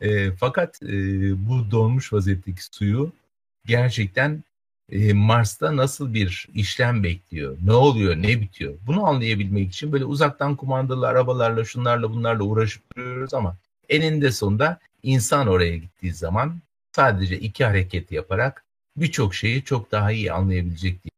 E, 0.00 0.32
fakat 0.32 0.82
e, 0.82 0.88
bu 1.48 1.70
donmuş 1.70 2.12
vaziyetteki 2.12 2.62
suyu 2.72 3.12
gerçekten 3.66 4.44
e, 4.90 5.12
Mars'ta 5.12 5.76
nasıl 5.76 6.14
bir 6.14 6.48
işlem 6.54 7.04
bekliyor 7.04 7.56
ne 7.64 7.72
oluyor 7.72 8.16
ne 8.16 8.40
bitiyor 8.40 8.74
bunu 8.86 9.06
anlayabilmek 9.06 9.68
için 9.72 9.92
böyle 9.92 10.04
uzaktan 10.04 10.56
kumandalı 10.56 11.08
arabalarla 11.08 11.64
şunlarla 11.64 12.12
bunlarla 12.12 12.44
uğraşıp 12.44 12.82
duruyoruz 12.96 13.34
ama 13.34 13.56
eninde 13.88 14.32
sonunda 14.32 14.80
insan 15.02 15.46
oraya 15.46 15.76
gittiği 15.76 16.12
zaman 16.12 16.60
sadece 16.92 17.38
iki 17.38 17.64
hareket 17.64 18.12
yaparak 18.12 18.64
birçok 18.96 19.34
şeyi 19.34 19.64
çok 19.64 19.92
daha 19.92 20.12
iyi 20.12 20.32
anlayabilecek 20.32 21.04
diye. 21.04 21.09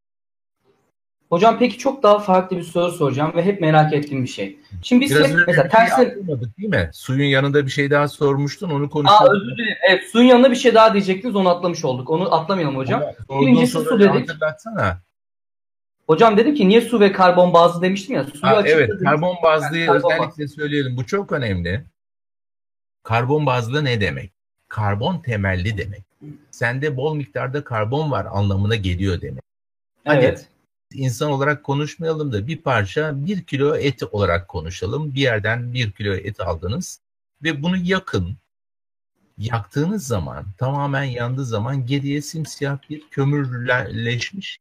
Hocam 1.33 1.59
peki 1.59 1.79
çok 1.79 2.03
daha 2.03 2.19
farklı 2.19 2.57
bir 2.57 2.63
soru 2.63 2.93
soracağım 2.93 3.33
ve 3.37 3.45
hep 3.45 3.61
merak 3.61 3.93
ettiğim 3.93 4.23
bir 4.23 4.29
şey. 4.29 4.59
Şimdi 4.83 5.05
biz 5.05 5.11
Biraz 5.11 5.31
hep 5.31 5.37
mesela 5.47 5.69
atlamadık 5.69 6.59
değil 6.59 6.69
mi? 6.69 6.91
Suyun 6.93 7.27
yanında 7.27 7.67
bir 7.67 7.71
şey 7.71 7.91
daha 7.91 8.09
sormuştun 8.09 8.71
onu 8.71 8.85
Aa 8.85 8.89
konuşalım. 8.89 9.37
özür 9.37 9.57
dilerim. 9.57 9.77
Evet 9.91 10.03
suyun 10.13 10.27
yanına 10.27 10.51
bir 10.51 10.57
şey 10.57 10.75
daha 10.75 10.95
diyecektiniz 10.95 11.37
onu 11.37 11.49
atlamış 11.49 11.85
olduk. 11.85 12.11
Onu 12.11 12.35
atlamayalım 12.35 12.77
hocam. 12.77 13.03
Ama 13.29 13.41
Birincisi 13.41 13.73
su 13.79 14.01
dedik. 14.01 14.29
Hatırlatsana. 14.31 15.01
Hocam 16.07 16.37
dedim 16.37 16.55
ki 16.55 16.69
niye 16.69 16.81
su 16.81 17.01
ve 17.01 17.13
karbon 17.13 17.53
bazlı 17.55 17.83
demiştim 17.83 18.15
ya. 18.17 18.25
Suyu 18.25 18.43
Ha, 18.43 18.57
açıkladım. 18.57 18.89
evet 18.91 19.05
karbon 19.05 19.37
bazlıyı 19.43 19.85
Yani 19.85 20.01
karbon 20.03 20.13
özellikle 20.13 20.49
söyleyelim. 20.49 20.97
Bu 20.97 21.07
çok 21.07 21.33
önemli. 21.33 21.85
Karbon 23.03 23.47
bazlı 23.47 23.85
ne 23.85 24.01
demek? 24.01 24.33
Karbon 24.69 25.19
temelli 25.19 25.79
demek. 25.79 26.03
Sende 26.51 26.97
bol 26.97 27.15
miktarda 27.15 27.65
karbon 27.65 28.11
var 28.11 28.27
anlamına 28.31 28.77
geliyor 28.77 29.21
demek. 29.21 29.43
Hadi 30.05 30.25
Evet. 30.25 30.49
İnsan 30.97 31.31
olarak 31.31 31.65
konuşmayalım 31.65 32.33
da 32.33 32.47
bir 32.47 32.57
parça 32.57 33.27
bir 33.27 33.43
kilo 33.45 33.77
et 33.77 34.03
olarak 34.03 34.49
konuşalım. 34.49 35.15
Bir 35.15 35.21
yerden 35.21 35.73
bir 35.75 35.93
kilo 35.93 36.15
et 36.15 36.41
aldınız 36.41 37.01
ve 37.43 37.63
bunu 37.63 37.77
yakın. 37.77 38.37
Yaktığınız 39.39 40.07
zaman 40.07 40.47
tamamen 40.59 41.05
yandığı 41.05 41.45
zaman 41.45 41.87
geriye 41.87 42.23
simsiyah 42.23 42.79
bir 42.91 43.09
kömürleşmiş 43.11 44.59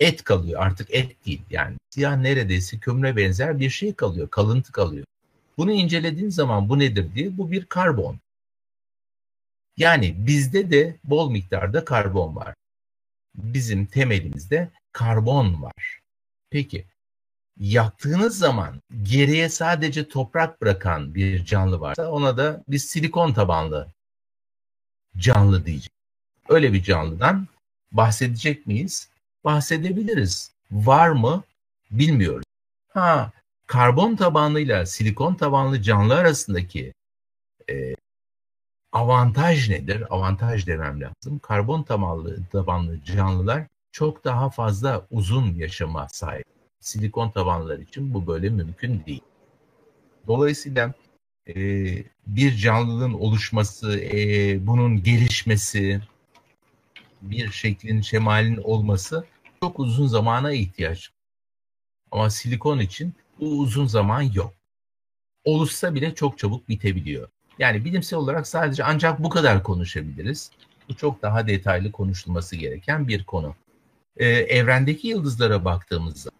et 0.00 0.24
kalıyor. 0.24 0.60
Artık 0.62 0.94
et 0.94 1.26
değil 1.26 1.42
yani 1.50 1.76
siyah 1.90 2.16
neredeyse 2.16 2.78
kömüre 2.78 3.16
benzer 3.16 3.60
bir 3.60 3.70
şey 3.70 3.94
kalıyor. 3.94 4.28
Kalıntı 4.28 4.72
kalıyor. 4.72 5.06
Bunu 5.58 5.72
incelediğin 5.72 6.30
zaman 6.30 6.68
bu 6.68 6.78
nedir 6.78 7.14
diye 7.14 7.38
bu 7.38 7.50
bir 7.50 7.64
karbon. 7.64 8.18
Yani 9.76 10.14
bizde 10.18 10.70
de 10.70 10.96
bol 11.04 11.30
miktarda 11.30 11.84
karbon 11.84 12.36
var. 12.36 12.54
Bizim 13.36 13.86
temelimizde 13.86 14.70
karbon 14.92 15.62
var. 15.62 16.00
Peki 16.50 16.86
yaktığınız 17.56 18.38
zaman 18.38 18.82
geriye 19.02 19.48
sadece 19.48 20.08
toprak 20.08 20.62
bırakan 20.62 21.14
bir 21.14 21.44
canlı 21.44 21.80
varsa 21.80 22.10
ona 22.10 22.36
da 22.36 22.64
biz 22.68 22.84
silikon 22.84 23.32
tabanlı 23.32 23.88
canlı 25.16 25.66
diyeceğiz. 25.66 25.88
Öyle 26.48 26.72
bir 26.72 26.82
canlıdan 26.82 27.48
bahsedecek 27.92 28.66
miyiz? 28.66 29.08
Bahsedebiliriz. 29.44 30.52
Var 30.70 31.08
mı? 31.08 31.44
Bilmiyoruz. 31.90 32.44
Ha, 32.88 33.32
karbon 33.66 34.16
tabanlıyla 34.16 34.86
silikon 34.86 35.34
tabanlı 35.34 35.82
canlı 35.82 36.14
arasındaki 36.14 36.92
e, 37.70 37.94
avantaj 38.96 39.68
nedir? 39.68 40.14
Avantaj 40.14 40.66
demem 40.66 41.00
lazım. 41.00 41.38
Karbon 41.38 41.82
tabanlı, 41.82 42.46
tabanlı 42.52 43.04
canlılar 43.04 43.66
çok 43.92 44.24
daha 44.24 44.50
fazla 44.50 45.06
uzun 45.10 45.54
yaşama 45.54 46.08
sahip. 46.08 46.44
Silikon 46.80 47.30
tabanlılar 47.30 47.78
için 47.78 48.14
bu 48.14 48.26
böyle 48.26 48.50
mümkün 48.50 49.04
değil. 49.06 49.22
Dolayısıyla 50.26 50.94
e, 51.48 51.54
bir 52.26 52.56
canlılığın 52.56 53.12
oluşması, 53.12 54.00
e, 54.00 54.66
bunun 54.66 55.02
gelişmesi, 55.02 56.00
bir 57.22 57.50
şeklin, 57.50 58.00
şemalin 58.00 58.56
olması 58.56 59.24
çok 59.62 59.78
uzun 59.80 60.06
zamana 60.06 60.52
ihtiyaç. 60.52 61.10
Ama 62.10 62.30
silikon 62.30 62.78
için 62.78 63.14
bu 63.40 63.58
uzun 63.58 63.86
zaman 63.86 64.22
yok. 64.22 64.52
Oluşsa 65.44 65.94
bile 65.94 66.14
çok 66.14 66.38
çabuk 66.38 66.68
bitebiliyor. 66.68 67.28
Yani 67.58 67.84
bilimsel 67.84 68.18
olarak 68.18 68.46
sadece 68.46 68.84
ancak 68.84 69.22
bu 69.22 69.28
kadar 69.28 69.62
konuşabiliriz. 69.62 70.50
Bu 70.88 70.96
çok 70.96 71.22
daha 71.22 71.46
detaylı 71.46 71.92
konuşulması 71.92 72.56
gereken 72.56 73.08
bir 73.08 73.24
konu. 73.24 73.54
Ee, 74.16 74.26
evrendeki 74.28 75.08
yıldızlara 75.08 75.64
baktığımızda 75.64 76.30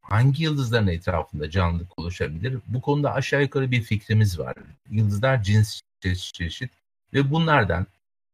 hangi 0.00 0.42
yıldızların 0.44 0.86
etrafında 0.86 1.50
canlılık 1.50 1.98
oluşabilir? 1.98 2.58
Bu 2.66 2.80
konuda 2.80 3.12
aşağı 3.14 3.42
yukarı 3.42 3.70
bir 3.70 3.82
fikrimiz 3.82 4.38
var. 4.38 4.54
Yıldızlar 4.90 5.42
cins 5.42 5.80
çeşit 6.00 6.34
çeşit 6.34 6.70
ve 7.14 7.30
bunlardan 7.30 7.86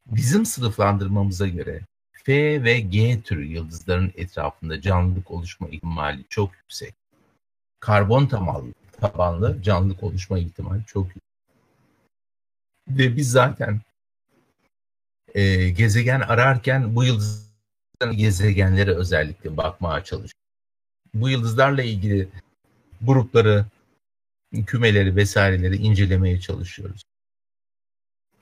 bizim 0.06 0.46
sınıflandırmamıza 0.46 1.48
göre 1.48 1.80
F 2.12 2.64
ve 2.64 2.80
G 2.80 3.22
türü 3.22 3.44
yıldızların 3.44 4.12
etrafında 4.16 4.80
canlılık 4.80 5.30
oluşma 5.30 5.68
ihtimali 5.68 6.24
çok 6.28 6.56
yüksek. 6.56 6.94
Karbon 7.80 8.26
tabanlı, 8.26 8.72
tabanlı 9.00 9.62
canlılık 9.62 10.02
oluşma 10.02 10.38
ihtimali 10.38 10.84
çok 10.86 11.06
yüksek. 11.06 11.21
Ve 12.88 13.16
biz 13.16 13.30
zaten 13.30 13.80
e, 15.34 15.70
gezegen 15.70 16.20
ararken 16.20 16.96
bu 16.96 17.04
yıldızların 17.04 18.16
gezegenlere 18.16 18.94
özellikle 18.94 19.56
bakmaya 19.56 20.04
çalışıyoruz. 20.04 20.32
Bu 21.14 21.28
yıldızlarla 21.28 21.82
ilgili 21.82 22.28
grupları, 23.02 23.64
kümeleri 24.66 25.16
vesaireleri 25.16 25.76
incelemeye 25.76 26.40
çalışıyoruz. 26.40 27.02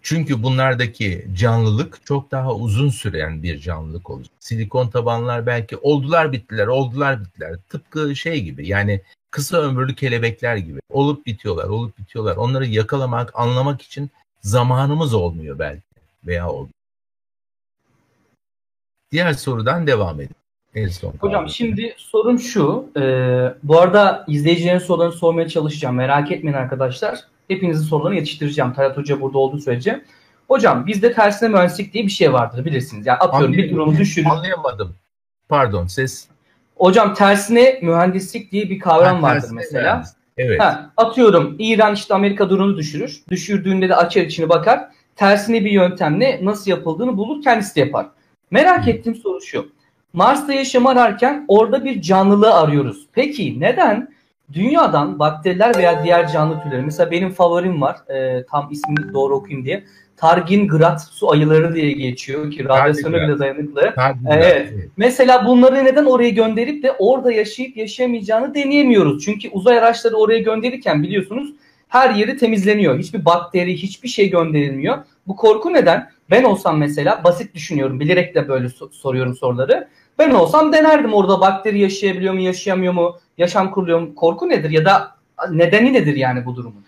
Çünkü 0.02 0.42
bunlardaki 0.42 1.26
canlılık 1.34 2.06
çok 2.06 2.30
daha 2.30 2.54
uzun 2.54 2.90
süren 2.90 3.42
bir 3.42 3.58
canlılık 3.58 4.10
olacak. 4.10 4.32
Silikon 4.40 4.90
tabanlar 4.90 5.46
belki 5.46 5.76
oldular 5.76 6.32
bittiler, 6.32 6.66
oldular 6.66 7.24
bittiler. 7.24 7.56
Tıpkı 7.68 8.16
şey 8.16 8.42
gibi 8.42 8.68
yani 8.68 9.00
kısa 9.30 9.56
ömürlü 9.56 9.94
kelebekler 9.94 10.56
gibi. 10.56 10.80
Olup 10.88 11.26
bitiyorlar, 11.26 11.64
olup 11.64 11.98
bitiyorlar. 11.98 12.36
Onları 12.36 12.66
yakalamak, 12.66 13.30
anlamak 13.34 13.82
için 13.82 14.10
zamanımız 14.40 15.14
olmuyor 15.14 15.58
belki 15.58 15.82
veya 16.26 16.48
olmuyor. 16.48 16.68
Diğer 19.12 19.32
sorudan 19.32 19.86
devam 19.86 20.16
edelim. 20.20 20.34
En 20.74 20.88
son 20.88 21.12
Hocam 21.20 21.42
kaldı. 21.42 21.52
şimdi 21.54 21.94
sorum 21.96 22.38
şu. 22.38 22.90
e, 22.96 23.02
bu 23.62 23.80
arada 23.80 24.24
izleyicilerin 24.28 24.78
sorularını 24.78 25.12
sormaya 25.12 25.48
çalışacağım. 25.48 25.96
Merak 25.96 26.32
etmeyin 26.32 26.56
arkadaşlar. 26.56 27.18
Hepinizin 27.48 27.84
sorularını 27.84 28.16
yetiştireceğim. 28.16 28.72
Talat 28.72 28.96
Hoca 28.96 29.20
burada 29.20 29.38
olduğu 29.38 29.58
sürece. 29.58 30.04
Hocam 30.48 30.86
bizde 30.86 31.12
tersine 31.12 31.48
mühendislik 31.48 31.92
diye 31.92 32.04
bir 32.04 32.10
şey 32.10 32.32
vardır 32.32 32.64
bilirsiniz. 32.64 33.06
Yani 33.06 33.18
atıyorum 33.18 33.52
bir 33.52 33.58
Anlayamadım. 33.58 33.76
durumu 33.86 33.98
düşürür. 33.98 34.26
Anlayamadım. 34.26 34.94
Pardon 35.48 35.86
ses. 35.86 36.28
Hocam 36.76 37.14
tersine 37.14 37.78
mühendislik 37.82 38.52
diye 38.52 38.70
bir 38.70 38.78
kavram 38.78 39.16
Ha, 39.16 39.22
vardır 39.22 39.50
mesela. 39.52 39.82
mühendis. 39.92 40.12
Evet. 40.40 40.60
Ha, 40.60 40.90
atıyorum 40.96 41.56
İran 41.58 41.94
işte 41.94 42.14
Amerika 42.14 42.50
drone'u 42.50 42.76
düşürür. 42.76 43.22
Düşürdüğünde 43.30 43.88
de 43.88 43.96
açar 43.96 44.22
içini 44.22 44.48
bakar. 44.48 44.80
Tersine 45.16 45.64
bir 45.64 45.70
yöntemle 45.70 46.40
nasıl 46.42 46.70
yapıldığını 46.70 47.16
bulur 47.16 47.42
kendisi 47.42 47.76
de 47.76 47.80
yapar. 47.80 48.06
Merak 48.50 48.88
ettiğim 48.88 49.16
soru 49.16 49.40
şu. 49.40 49.68
Mars'ta 50.12 50.52
yaşam 50.52 50.86
ararken 50.86 51.44
orada 51.48 51.84
bir 51.84 52.02
canlılığı 52.02 52.54
arıyoruz. 52.54 53.06
Peki 53.12 53.60
neden 53.60 54.08
dünyadan 54.52 55.18
bakteriler 55.18 55.76
veya 55.76 56.04
diğer 56.04 56.32
canlı 56.32 56.62
türleri 56.62 56.82
mesela 56.82 57.10
benim 57.10 57.30
favorim 57.30 57.80
var 57.80 57.96
e, 58.08 58.44
tam 58.44 58.68
ismini 58.70 59.12
doğru 59.12 59.34
okuyayım 59.34 59.64
diye 59.64 59.84
Targingrat 60.20 61.02
su 61.02 61.32
ayıları 61.32 61.74
diye 61.74 61.92
geçiyor 61.92 62.50
ki 62.50 62.64
radyasyona 62.64 63.16
bile 63.16 63.38
dayanıklı. 63.38 63.94
Evet. 64.30 64.72
Mesela 64.96 65.46
bunları 65.46 65.84
neden 65.84 66.04
oraya 66.04 66.30
gönderip 66.30 66.82
de 66.82 66.92
orada 66.92 67.32
yaşayıp 67.32 67.76
yaşayamayacağını 67.76 68.54
deneyemiyoruz. 68.54 69.24
Çünkü 69.24 69.48
uzay 69.50 69.78
araçları 69.78 70.16
oraya 70.16 70.38
gönderirken 70.38 71.02
biliyorsunuz 71.02 71.54
her 71.88 72.14
yeri 72.14 72.36
temizleniyor. 72.36 72.98
Hiçbir 72.98 73.24
bakteri, 73.24 73.76
hiçbir 73.76 74.08
şey 74.08 74.30
gönderilmiyor. 74.30 74.98
Bu 75.26 75.36
korku 75.36 75.72
neden? 75.72 76.10
Ben 76.30 76.44
olsam 76.44 76.78
mesela 76.78 77.24
basit 77.24 77.54
düşünüyorum. 77.54 78.00
Bilerek 78.00 78.34
de 78.34 78.48
böyle 78.48 78.68
soruyorum 78.90 79.36
soruları. 79.36 79.88
Ben 80.18 80.30
olsam 80.30 80.72
denerdim 80.72 81.14
orada 81.14 81.40
bakteri 81.40 81.78
yaşayabiliyor 81.78 82.34
mu, 82.34 82.40
yaşayamıyor 82.40 82.92
mu, 82.92 83.18
yaşam 83.38 83.70
kuruluyor 83.70 84.00
mu? 84.00 84.14
Korku 84.14 84.48
nedir 84.48 84.70
ya 84.70 84.84
da 84.84 85.14
nedeni 85.50 85.92
nedir 85.92 86.16
yani 86.16 86.46
bu 86.46 86.56
durumun? 86.56 86.84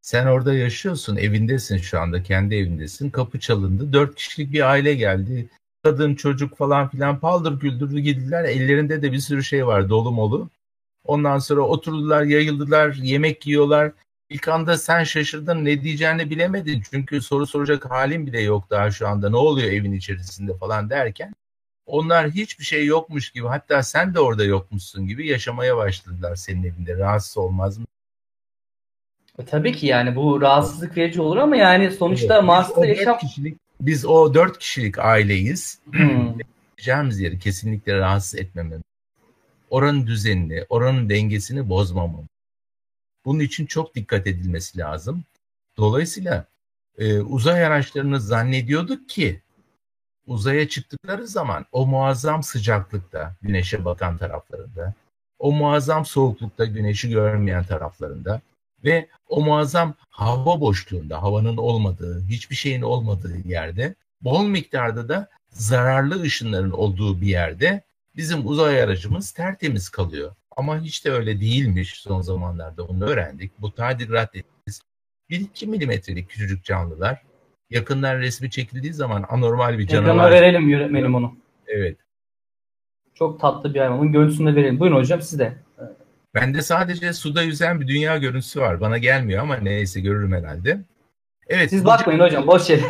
Sen 0.00 0.26
orada 0.26 0.54
yaşıyorsun, 0.54 1.16
evindesin 1.16 1.78
şu 1.78 2.00
anda, 2.00 2.22
kendi 2.22 2.54
evindesin. 2.54 3.10
Kapı 3.10 3.40
çalındı, 3.40 3.92
dört 3.92 4.14
kişilik 4.14 4.52
bir 4.52 4.70
aile 4.70 4.94
geldi. 4.94 5.48
Kadın, 5.82 6.14
çocuk 6.14 6.56
falan 6.56 6.88
filan 6.88 7.20
paldır 7.20 7.60
güldür 7.60 7.98
gittiler. 7.98 8.44
Ellerinde 8.44 9.02
de 9.02 9.12
bir 9.12 9.18
sürü 9.18 9.44
şey 9.44 9.66
var, 9.66 9.88
dolu 9.88 10.12
molu. 10.12 10.50
Ondan 11.04 11.38
sonra 11.38 11.60
oturdular, 11.60 12.22
yayıldılar, 12.22 12.94
yemek 12.94 13.46
yiyorlar. 13.46 13.92
İlk 14.30 14.48
anda 14.48 14.78
sen 14.78 15.04
şaşırdın, 15.04 15.64
ne 15.64 15.82
diyeceğini 15.82 16.30
bilemedin. 16.30 16.82
Çünkü 16.90 17.22
soru 17.22 17.46
soracak 17.46 17.90
halin 17.90 18.26
bile 18.26 18.40
yok 18.40 18.70
daha 18.70 18.90
şu 18.90 19.08
anda. 19.08 19.30
Ne 19.30 19.36
oluyor 19.36 19.72
evin 19.72 19.92
içerisinde 19.92 20.56
falan 20.56 20.90
derken. 20.90 21.34
Onlar 21.86 22.30
hiçbir 22.30 22.64
şey 22.64 22.86
yokmuş 22.86 23.30
gibi, 23.30 23.46
hatta 23.46 23.82
sen 23.82 24.14
de 24.14 24.20
orada 24.20 24.44
yokmuşsun 24.44 25.06
gibi 25.06 25.26
yaşamaya 25.28 25.76
başladılar 25.76 26.36
senin 26.36 26.62
evinde. 26.64 26.98
Rahatsız 26.98 27.38
olmaz 27.38 27.78
mı? 27.78 27.86
E, 29.38 29.44
tabii 29.44 29.72
ki 29.72 29.86
yani 29.86 30.16
bu 30.16 30.40
rahatsızlık 30.40 30.96
verici 30.96 31.20
olur 31.20 31.36
ama 31.36 31.56
yani 31.56 31.90
sonuçta 31.90 32.34
evet, 32.34 32.44
Mars'ta 32.44 32.86
yaşam... 32.86 33.18
Kişilik, 33.18 33.58
biz 33.80 34.06
o 34.06 34.34
dört 34.34 34.58
kişilik 34.58 34.98
aileyiz. 34.98 35.78
Hmm. 35.90 36.34
Yaşayacağımız 36.78 37.20
yeri 37.20 37.38
kesinlikle 37.38 37.98
rahatsız 37.98 38.40
etmememiz. 38.40 38.82
Oranın 39.70 40.06
düzenini, 40.06 40.64
oranın 40.68 41.08
dengesini 41.08 41.68
bozmamamız. 41.68 42.26
Bunun 43.24 43.40
için 43.40 43.66
çok 43.66 43.94
dikkat 43.94 44.26
edilmesi 44.26 44.78
lazım. 44.78 45.24
Dolayısıyla 45.76 46.44
e, 46.98 47.20
uzay 47.20 47.66
araçlarını 47.66 48.20
zannediyorduk 48.20 49.08
ki 49.08 49.40
uzaya 50.26 50.68
çıktıkları 50.68 51.26
zaman 51.26 51.66
o 51.72 51.86
muazzam 51.86 52.42
sıcaklıkta 52.42 53.34
güneşe 53.42 53.84
bakan 53.84 54.18
taraflarında, 54.18 54.94
o 55.38 55.52
muazzam 55.52 56.06
soğuklukta 56.06 56.64
güneşi 56.64 57.10
görmeyen 57.10 57.64
taraflarında 57.64 58.40
ve 58.84 59.08
o 59.28 59.40
muazzam 59.40 59.94
hava 60.10 60.60
boşluğunda, 60.60 61.22
havanın 61.22 61.56
olmadığı, 61.56 62.24
hiçbir 62.28 62.56
şeyin 62.56 62.82
olmadığı 62.82 63.48
yerde, 63.48 63.94
bol 64.20 64.46
miktarda 64.46 65.08
da 65.08 65.28
zararlı 65.50 66.22
ışınların 66.22 66.70
olduğu 66.70 67.20
bir 67.20 67.26
yerde 67.26 67.82
bizim 68.16 68.46
uzay 68.46 68.82
aracımız 68.82 69.30
tertemiz 69.30 69.88
kalıyor. 69.88 70.34
Ama 70.56 70.80
hiç 70.80 71.04
de 71.04 71.10
öyle 71.10 71.40
değilmiş 71.40 72.00
son 72.00 72.20
zamanlarda 72.20 72.84
onu 72.84 73.04
öğrendik. 73.04 73.52
Bu 73.60 73.74
tardigrat 73.74 74.34
dediğimiz 74.34 74.82
1-2 75.30 75.66
milimetrelik 75.66 76.30
küçücük 76.30 76.64
canlılar 76.64 77.22
yakından 77.70 78.18
resmi 78.18 78.50
çekildiği 78.50 78.92
zaman 78.92 79.24
anormal 79.28 79.78
bir 79.78 79.86
canavar. 79.86 80.14
Ekrana 80.14 80.30
verelim 80.30 80.68
yönetmenim 80.68 81.14
onu. 81.14 81.36
Evet. 81.66 81.98
Çok 83.14 83.40
tatlı 83.40 83.74
bir 83.74 83.80
hayvan. 83.80 83.98
Onun 83.98 84.12
görüntüsünü 84.12 84.52
de 84.52 84.56
verelim. 84.56 84.80
Buyurun 84.80 84.96
hocam 84.96 85.22
siz 85.22 85.38
de. 85.38 85.56
Bende 86.34 86.62
sadece 86.62 87.12
suda 87.12 87.42
yüzen 87.42 87.80
bir 87.80 87.88
dünya 87.88 88.16
görüntüsü 88.16 88.60
var. 88.60 88.80
Bana 88.80 88.98
gelmiyor 88.98 89.42
ama 89.42 89.56
neyse 89.56 90.00
görürüm 90.00 90.32
herhalde. 90.32 90.84
Evet. 91.46 91.70
Siz 91.70 91.84
bakmayın 91.84 92.20
hocam 92.20 92.46
boş 92.46 92.70
yer. 92.70 92.80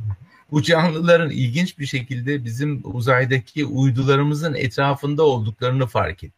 bu 0.50 0.62
canlıların 0.62 1.30
ilginç 1.30 1.78
bir 1.78 1.86
şekilde 1.86 2.44
bizim 2.44 2.80
uzaydaki 2.84 3.64
uydularımızın 3.64 4.54
etrafında 4.54 5.22
olduklarını 5.22 5.86
fark 5.86 6.24
ettim. 6.24 6.32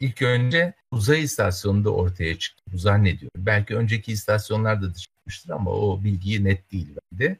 İlk 0.00 0.22
önce 0.22 0.72
uzay 0.90 1.22
istasyonunda 1.22 1.90
ortaya 1.90 2.38
çıktı. 2.38 2.62
Bu 2.72 2.78
zannediyorum. 2.78 3.46
Belki 3.46 3.76
önceki 3.76 4.12
istasyonlarda 4.12 4.90
da 4.90 4.94
çıkmıştır 4.94 5.50
ama 5.50 5.70
o 5.70 6.04
bilgiyi 6.04 6.44
net 6.44 6.72
değil 6.72 6.88
bende. 7.12 7.38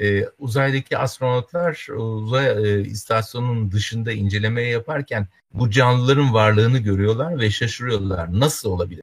Ee, 0.00 0.28
uzaydaki 0.38 0.98
astronotlar 0.98 1.86
uzay 1.96 2.46
e, 2.46 2.80
istasyonunun 2.80 3.72
dışında 3.72 4.12
inceleme 4.12 4.62
yaparken 4.62 5.28
bu 5.52 5.70
canlıların 5.70 6.34
varlığını 6.34 6.78
görüyorlar 6.78 7.40
ve 7.40 7.50
şaşırıyorlar. 7.50 8.40
Nasıl 8.40 8.70
olabilir? 8.70 9.02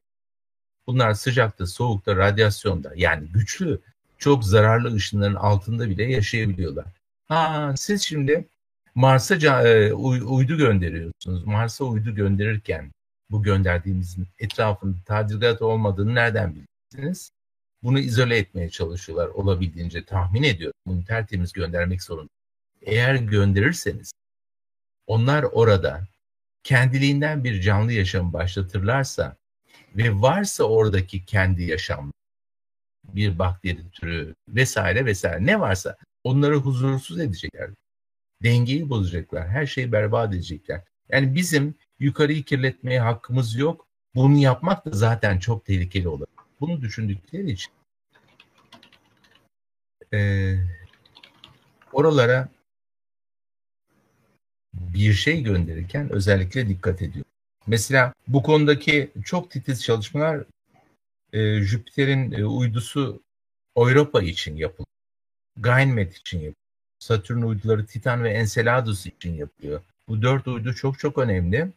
Bunlar 0.87 1.13
sıcakta, 1.13 1.67
soğukta, 1.67 2.15
radyasyonda 2.15 2.91
yani 2.95 3.27
güçlü, 3.27 3.81
çok 4.17 4.43
zararlı 4.43 4.93
ışınların 4.93 5.35
altında 5.35 5.89
bile 5.89 6.03
yaşayabiliyorlar. 6.03 6.85
Ha, 7.27 7.73
siz 7.77 8.01
şimdi 8.01 8.47
Mars'a 8.95 9.67
e, 9.67 9.93
uydu 9.93 10.57
gönderiyorsunuz. 10.57 11.45
Mars'a 11.45 11.85
uydu 11.85 12.15
gönderirken 12.15 12.91
bu 13.29 13.43
gönderdiğimizin 13.43 14.27
etrafında 14.39 14.97
tadilat 15.05 15.61
olmadığını 15.61 16.15
nereden 16.15 16.55
bilirsiniz? 16.55 17.31
Bunu 17.83 17.99
izole 17.99 18.37
etmeye 18.37 18.69
çalışıyorlar 18.69 19.27
olabildiğince 19.27 20.05
tahmin 20.05 20.43
ediyorum. 20.43 20.79
Bunu 20.85 21.05
tertemiz 21.05 21.53
göndermek 21.53 22.03
zorunda. 22.03 22.29
Eğer 22.81 23.15
gönderirseniz 23.15 24.11
onlar 25.07 25.43
orada 25.43 26.07
kendiliğinden 26.63 27.43
bir 27.43 27.61
canlı 27.61 27.93
yaşam 27.93 28.33
başlatırlarsa 28.33 29.35
ve 29.95 30.21
varsa 30.21 30.63
oradaki 30.63 31.25
kendi 31.25 31.63
yaşam 31.63 32.11
bir 33.03 33.39
bakteri 33.39 33.89
türü 33.91 34.35
vesaire 34.47 35.05
vesaire 35.05 35.45
ne 35.45 35.59
varsa 35.59 35.97
onları 36.23 36.55
huzursuz 36.55 37.19
edecekler. 37.19 37.69
Dengeyi 38.43 38.89
bozacaklar. 38.89 39.47
Her 39.47 39.65
şeyi 39.65 39.91
berbat 39.91 40.33
edecekler. 40.33 40.81
Yani 41.09 41.35
bizim 41.35 41.75
yukarıyı 41.99 42.43
kirletmeye 42.43 42.99
hakkımız 42.99 43.55
yok. 43.55 43.87
Bunu 44.15 44.37
yapmak 44.37 44.85
da 44.85 44.89
zaten 44.93 45.39
çok 45.39 45.65
tehlikeli 45.65 46.07
olur. 46.07 46.27
Bunu 46.61 46.81
düşündükleri 46.81 47.51
için 47.51 47.71
e, 50.13 50.53
oralara 51.93 52.49
bir 54.73 55.13
şey 55.13 55.43
gönderirken 55.43 56.09
özellikle 56.11 56.69
dikkat 56.69 57.01
ediyor. 57.01 57.25
Mesela 57.67 58.13
bu 58.27 58.43
konudaki 58.43 59.11
çok 59.25 59.51
titiz 59.51 59.83
çalışmalar 59.83 60.43
e, 61.33 61.61
Jüpiter'in 61.61 62.31
e, 62.31 62.45
uydusu 62.45 63.23
Europa 63.75 64.21
için 64.21 64.55
yapılıyor. 64.55 64.87
Ganymed 65.57 66.11
için 66.11 66.37
yapılıyor. 66.37 66.55
Satürn 66.99 67.41
uyduları 67.41 67.85
Titan 67.85 68.23
ve 68.23 68.29
Enceladus 68.29 69.05
için 69.05 69.33
yapılıyor. 69.33 69.81
Bu 70.07 70.21
dört 70.21 70.47
uydu 70.47 70.73
çok 70.73 70.99
çok 70.99 71.17
önemli. 71.17 71.71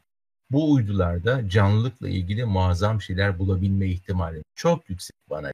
Bu 0.51 0.73
uydularda 0.73 1.49
canlılıkla 1.49 2.09
ilgili 2.09 2.45
muazzam 2.45 3.03
şeyler 3.03 3.39
bulabilme 3.39 3.87
ihtimali 3.87 4.43
çok 4.55 4.91
yüksek 4.91 5.17
bana. 5.31 5.53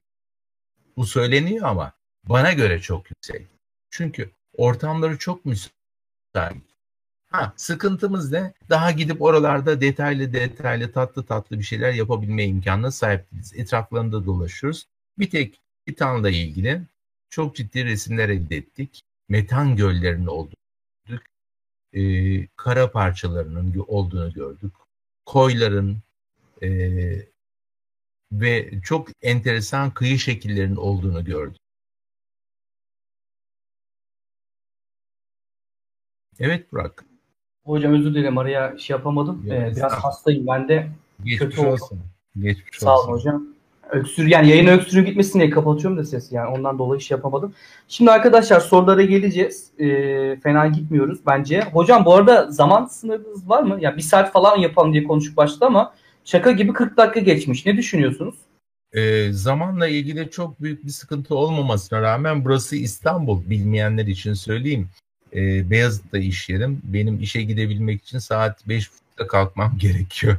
Bu 0.97 1.07
söyleniyor 1.07 1.67
ama 1.69 1.93
bana 2.25 2.53
göre 2.53 2.81
çok 2.81 3.11
yüksek. 3.11 3.47
Çünkü 3.91 4.31
ortamları 4.57 5.19
çok 5.19 5.45
müsait. 5.45 6.63
Ha, 7.31 7.53
sıkıntımız 7.57 8.33
ne? 8.33 8.53
Daha 8.71 8.91
gidip 8.91 9.23
oralarda 9.23 9.81
detaylı 9.81 10.33
detaylı 10.33 10.93
tatlı 10.93 11.27
tatlı 11.27 11.59
bir 11.59 11.65
şeyler 11.65 11.93
yapabilme 11.93 12.45
imkanına 12.45 12.91
sahip 12.91 13.33
değiliz. 13.33 13.53
Etraflarında 13.57 14.27
dolaşıyoruz. 14.27 14.87
Bir 15.19 15.31
tek 15.31 15.61
Titan'la 15.87 16.31
ilgili 16.31 16.83
çok 17.31 17.57
ciddi 17.57 17.85
resimler 17.85 18.29
elde 18.29 18.57
ettik. 18.57 19.03
Metan 19.29 19.77
göllerinin 19.77 20.27
gördük. 20.27 20.60
Ee, 21.93 22.47
kara 22.57 22.91
parçalarının 22.91 23.85
olduğunu 23.89 24.33
gördük. 24.33 24.73
Koyların 25.27 25.99
e, 26.63 26.69
ve 28.33 28.81
çok 28.83 29.09
enteresan 29.23 29.91
kıyı 29.91 30.19
şekillerinin 30.19 30.77
olduğunu 30.77 31.25
gördük. 31.25 31.61
Evet 36.41 36.73
Burak. 36.73 37.05
Hocam 37.65 37.93
özür 37.93 38.15
dilerim 38.15 38.39
araya 38.39 38.79
şey 38.79 38.97
yapamadım. 38.97 39.47
ee, 39.47 39.73
biraz 39.77 39.93
hastayım 39.93 40.47
ben 40.47 40.69
de. 40.69 40.91
Geçmiş 41.25 41.39
kötü 41.39 41.67
olsun. 41.67 41.97
Oldu. 41.97 42.05
Geçmiş 42.37 42.79
Sağ 42.79 43.01
olun 43.01 43.13
hocam. 43.13 43.47
Öksür 43.93 44.27
yani 44.27 44.49
yayın 44.49 44.67
öksürüğü 44.67 45.05
gitmesin 45.05 45.39
diye 45.41 45.51
kapatıyorum 45.51 45.99
da 45.99 46.05
sesi 46.05 46.35
yani 46.35 46.49
ondan 46.49 46.79
dolayı 46.79 47.01
şey 47.01 47.17
yapamadım. 47.17 47.55
Şimdi 47.89 48.11
arkadaşlar 48.11 48.61
sorulara 48.61 49.03
geleceğiz. 49.03 49.71
Ee, 49.79 50.37
fena 50.43 50.67
gitmiyoruz 50.67 51.19
bence. 51.27 51.61
Hocam 51.61 52.05
bu 52.05 52.15
arada 52.15 52.51
zaman 52.51 52.85
sınırınız 52.87 53.49
var 53.49 53.63
mı? 53.63 53.75
Ya 53.75 53.79
yani 53.81 53.97
bir 53.97 54.03
saat 54.03 54.33
falan 54.33 54.59
yapalım 54.59 54.93
diye 54.93 55.05
konuşup 55.05 55.37
başladı 55.37 55.65
ama 55.65 55.95
şaka 56.25 56.51
gibi 56.51 56.73
40 56.73 56.97
dakika 56.97 57.21
geçmiş. 57.21 57.67
Ne 57.67 57.77
düşünüyorsunuz? 57.77 58.35
E, 58.93 59.33
zamanla 59.33 59.89
ilgili 59.89 60.31
çok 60.31 60.63
büyük 60.63 60.85
bir 60.85 60.91
sıkıntı 60.91 61.35
olmamasına 61.35 62.03
rağmen 62.03 62.45
burası 62.45 62.77
İstanbul 62.77 63.51
bilmeyenler 63.51 64.07
için 64.07 64.35
söyleyeyim. 64.35 64.89
e, 65.35 65.71
Beyazıt'ta 65.71 66.19
iş 66.19 66.49
yerim. 66.49 66.81
Benim 66.85 67.21
işe 67.21 67.43
gidebilmek 67.43 68.03
için 68.03 68.19
saat 68.19 68.67
5.30'da 68.67 69.27
kalkmam 69.27 69.73
gerekiyor. 69.79 70.37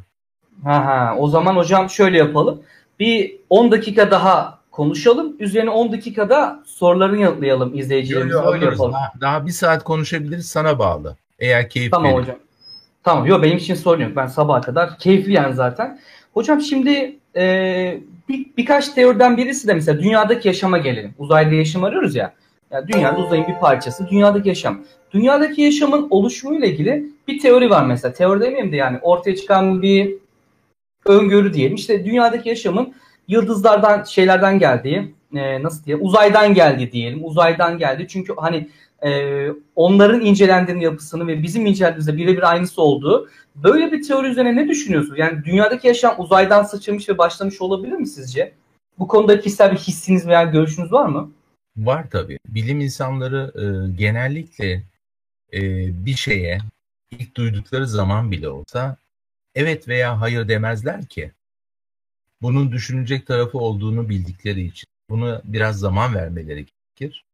Ha 0.64 0.86
ha. 0.86 1.16
O 1.18 1.28
zaman 1.28 1.56
hocam 1.56 1.90
şöyle 1.90 2.18
yapalım. 2.18 2.62
Bir 3.02 3.36
10 3.50 3.72
dakika 3.72 4.12
daha 4.12 4.60
konuşalım. 4.72 5.36
Üzerine 5.40 5.70
10 5.70 5.92
dakikada 5.92 6.64
sorularını 6.66 7.22
yanıtlayalım 7.22 7.80
izleyicilerimize. 7.80 8.38
Yo, 8.38 8.44
yo, 8.44 8.54
Öyle 8.54 8.66
yapalım. 8.66 8.94
Daha, 8.94 9.12
daha 9.22 9.46
bir 9.46 9.52
saat 9.52 9.84
konuşabiliriz 9.84 10.46
sana 10.46 10.80
bağlı. 10.80 11.18
Eğer 11.40 11.70
keyif 11.70 11.92
Tamam 11.92 12.12
verir. 12.12 12.22
hocam. 12.22 12.36
Tamam. 13.04 13.26
Yok 13.26 13.44
benim 13.44 13.58
için 13.58 13.76
sorun 13.76 14.02
yok. 14.02 14.12
Ben 14.16 14.28
sabaha 14.28 14.62
kadar 14.62 14.98
keyifli 14.98 15.34
yani 15.34 15.54
zaten. 15.56 16.00
Hocam 16.34 16.62
şimdi 16.62 17.16
e, 17.36 17.44
bir, 18.30 18.46
birkaç 18.58 18.90
teoriden 18.90 19.38
birisi 19.38 19.68
de 19.68 19.74
mesela 19.74 20.00
dünyadaki 20.00 20.48
yaşama 20.48 20.78
gelelim. 20.78 21.14
Uzayda 21.18 21.56
yaşam 21.56 21.84
arıyoruz 21.84 22.16
ya. 22.16 22.34
Yani 22.72 22.88
dünyada 22.88 23.18
uzayın 23.22 23.48
bir 23.48 23.60
parçası. 23.60 24.08
Dünyadaki 24.08 24.50
yaşam. 24.50 24.82
Dünyadaki 25.12 25.62
yaşamın 25.62 26.08
oluşumuyla 26.10 26.68
ilgili 26.68 27.06
bir 27.28 27.40
teori 27.40 27.70
var 27.70 27.86
mesela. 27.86 28.14
Teori 28.14 28.42
demeyeyim 28.42 28.72
de 28.72 28.76
yani 28.76 29.00
ortaya 29.02 29.36
çıkan 29.36 29.82
bir 29.82 30.16
öngörü 31.06 31.54
diyelim. 31.54 31.76
İşte 31.76 32.06
dünyadaki 32.06 32.50
yaşamın 32.50 32.94
yıldızlardan 33.28 34.04
şeylerden 34.04 34.60
geldiği, 34.60 35.16
e, 35.36 35.64
nasıl 35.64 35.86
diye 35.86 35.96
uzaydan 35.96 36.54
geldi 36.54 36.92
diyelim. 36.92 37.26
Uzaydan 37.26 37.78
geldi. 37.78 38.06
Çünkü 38.10 38.34
hani 38.38 38.70
e, 39.04 39.48
onların 39.76 40.22
incelendiğinin 40.22 40.82
yapısını 40.82 41.28
ve 41.28 41.44
bizim 41.44 41.66
incelediğimizde 41.66 42.18
birebir 42.18 42.52
aynısı 42.52 42.82
olduğu. 42.82 43.30
Böyle 43.56 43.92
bir 43.92 44.08
teori 44.08 44.28
üzerine 44.28 44.56
ne 44.56 44.68
düşünüyorsunuz? 44.68 45.20
Yani 45.20 45.44
dünyadaki 45.46 45.88
yaşam 45.88 46.16
uzaydan 46.18 46.64
sıçramış 46.64 47.10
ve 47.10 47.18
başlamış 47.18 47.62
olabilir 47.62 47.94
mi 47.94 48.08
sizce? 48.08 48.54
Bu 49.00 49.08
konuda 49.08 49.40
kişisel 49.40 49.72
bir 49.72 49.78
hissiniz 49.78 50.28
veya 50.28 50.44
görüşünüz 50.44 50.92
var 50.92 51.06
mı? 51.06 51.32
Var 51.78 52.06
tabii. 52.12 52.38
Bilim 52.48 52.82
insanları 52.82 53.52
e, 53.56 53.96
genellikle 53.98 54.84
e, 55.54 55.62
bir 56.06 56.16
şeye 56.16 56.58
ilk 57.12 57.38
duydukları 57.38 57.88
zaman 57.88 58.32
bile 58.32 58.50
olsa 58.50 58.98
evet 59.56 59.88
veya 59.88 60.22
hayır 60.22 60.48
demezler 60.48 61.06
ki. 61.06 61.32
Bunun 62.42 62.72
düşünecek 62.72 63.28
tarafı 63.28 63.58
olduğunu 63.58 64.10
bildikleri 64.10 64.62
için. 64.62 64.88
Bunu 65.10 65.42
biraz 65.46 65.80
zaman 65.80 66.16
vermeleri 66.16 66.66
gerekir. 66.96 67.26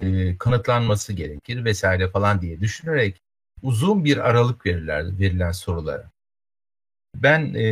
E, 0.00 0.36
kanıtlanması 0.38 1.12
gerekir 1.12 1.64
vesaire 1.64 2.10
falan 2.10 2.40
diye 2.42 2.60
düşünerek 2.60 3.22
uzun 3.62 4.04
bir 4.04 4.28
aralık 4.30 4.66
verirler 4.66 5.18
verilen 5.18 5.52
sorulara. 5.52 6.10
Ben 7.14 7.54
e, 7.54 7.62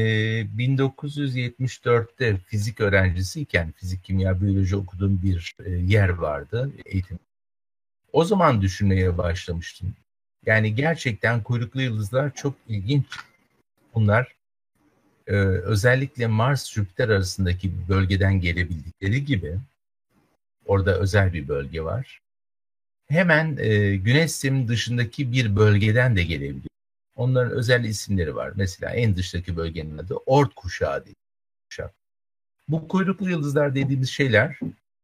1974'te 0.40 2.36
fizik 2.36 2.80
öğrencisiyken 2.80 3.72
fizik, 3.72 4.04
kimya, 4.04 4.40
biyoloji 4.40 4.76
okuduğum 4.76 5.22
bir 5.22 5.54
e, 5.64 5.70
yer 5.70 6.08
vardı 6.08 6.72
eğitim. 6.86 7.18
O 8.12 8.24
zaman 8.24 8.62
düşünmeye 8.62 9.18
başlamıştım. 9.18 9.94
Yani 10.46 10.74
gerçekten 10.74 11.42
kuyruklu 11.42 11.82
yıldızlar 11.82 12.34
çok 12.34 12.54
ilginç. 12.68 13.06
Bunlar 13.94 14.34
e, 15.26 15.34
özellikle 15.36 16.26
Mars-Jüpiter 16.26 17.08
arasındaki 17.08 17.72
bir 17.78 17.88
bölgeden 17.88 18.40
gelebildikleri 18.40 19.24
gibi 19.24 19.58
orada 20.66 20.98
özel 20.98 21.32
bir 21.32 21.48
bölge 21.48 21.84
var. 21.84 22.20
Hemen 23.08 23.56
e, 23.60 23.96
Güneş 23.96 24.30
sisteminin 24.30 24.68
dışındaki 24.68 25.32
bir 25.32 25.56
bölgeden 25.56 26.16
de 26.16 26.22
gelebiliyor. 26.24 26.68
Onların 27.16 27.52
özel 27.52 27.84
isimleri 27.84 28.36
var. 28.36 28.52
Mesela 28.56 28.92
en 28.92 29.16
dıştaki 29.16 29.56
bölgenin 29.56 29.98
adı 29.98 30.14
Ort 30.14 30.54
kuşağı 30.54 31.04
kuşak. 31.68 31.94
Bu 32.68 32.88
kuyruklu 32.88 33.30
yıldızlar 33.30 33.74
dediğimiz 33.74 34.10
şeyler 34.10 34.58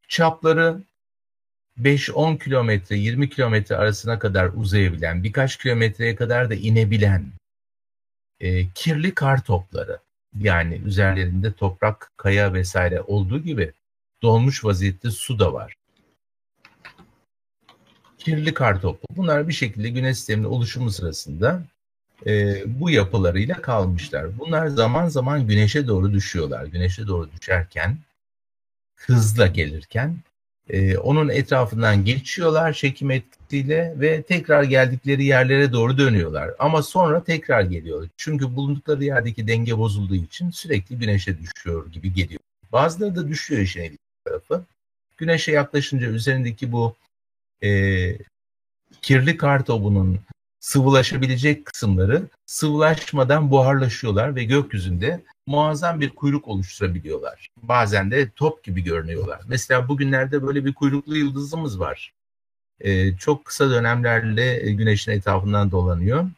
çapları 0.09 0.83
5-10 1.79 2.39
kilometre, 2.39 2.97
20 2.97 3.31
kilometre 3.31 3.77
arasına 3.77 4.19
kadar 4.19 4.51
uzayabilen, 4.55 5.25
birkaç 5.25 5.57
kilometreye 5.57 6.17
kadar 6.17 6.51
da 6.51 6.55
inebilen 6.55 7.33
e, 8.41 8.69
kirli 8.75 9.15
kar 9.15 9.45
topları. 9.45 9.99
Yani 10.39 10.75
üzerlerinde 10.85 11.53
toprak, 11.53 12.13
kaya 12.17 12.55
vesaire 12.55 13.01
olduğu 13.01 13.39
gibi 13.39 13.73
dolmuş 14.23 14.65
vaziyette 14.65 15.11
su 15.11 15.39
da 15.39 15.53
var. 15.53 15.75
Kirli 18.19 18.55
kar 18.55 18.81
topu. 18.81 19.07
Bunlar 19.17 19.49
bir 19.49 19.53
şekilde 19.53 19.89
güneş 19.89 20.17
sisteminin 20.17 20.49
oluşumu 20.49 20.91
sırasında 20.91 21.63
e, 22.27 22.63
bu 22.81 22.91
yapılarıyla 22.91 23.63
kalmışlar. 23.63 24.39
Bunlar 24.39 24.67
zaman 24.67 25.09
zaman 25.09 25.47
güneşe 25.47 25.87
doğru 25.87 26.13
düşüyorlar. 26.13 26.65
Güneşe 26.65 27.07
doğru 27.07 27.31
düşerken, 27.33 27.99
hızla 28.97 29.47
gelirken 29.47 30.17
e, 30.69 30.99
onun 30.99 31.29
etrafından 31.29 32.05
geçiyorlar 32.05 32.73
çekim 32.73 33.11
etkisiyle 33.51 33.95
ve 34.01 34.23
tekrar 34.23 34.63
geldikleri 34.63 35.25
yerlere 35.25 35.73
doğru 35.73 35.99
dönüyorlar. 35.99 36.51
Ama 36.59 36.83
sonra 36.83 37.25
tekrar 37.25 37.63
geliyor. 37.63 38.09
Çünkü 38.17 38.57
bulundukları 38.57 39.05
yerdeki 39.05 39.49
denge 39.49 39.79
bozulduğu 39.79 40.15
için 40.15 40.51
sürekli 40.51 40.99
güneşe 40.99 41.37
düşüyor 41.39 41.93
gibi 41.93 42.13
geliyor. 42.15 42.41
Bazıları 42.73 43.17
da 43.17 43.29
düşüyor 43.29 43.61
işin 43.61 43.83
ilginç 43.83 43.99
tarafı. 44.25 44.65
Güneşe 45.17 45.53
yaklaşınca 45.53 46.07
üzerindeki 46.07 46.73
bu 46.73 46.95
e, 47.63 47.69
kirli 49.03 49.37
kar 49.37 49.65
topunun 49.65 50.21
sıvılaşabilecek 50.61 51.65
kısımları 51.65 52.23
sıvılaşmadan 52.47 53.51
buharlaşıyorlar 53.51 54.37
ve 54.37 54.45
gökyüzünde 54.45 55.21
muazzam 55.47 56.01
bir 56.01 56.11
kuyruk 56.11 56.49
oluşturabiliyorlar. 56.49 57.49
Bazen 57.63 58.11
de 58.11 58.31
top 58.31 58.65
gibi 58.65 58.85
görünüyorlar. 58.85 59.41
Mesela 59.49 59.89
bugünlerde 59.89 60.43
böyle 60.43 60.65
bir 60.65 60.75
kuyruklu 60.75 61.17
yıldızımız 61.17 61.81
var. 61.81 62.13
Ee, 62.81 63.17
çok 63.17 63.45
kısa 63.45 63.71
dönemlerle 63.71 64.73
güneşin 64.73 65.13
etrafından 65.13 65.71
dolanıyor. 65.71 66.31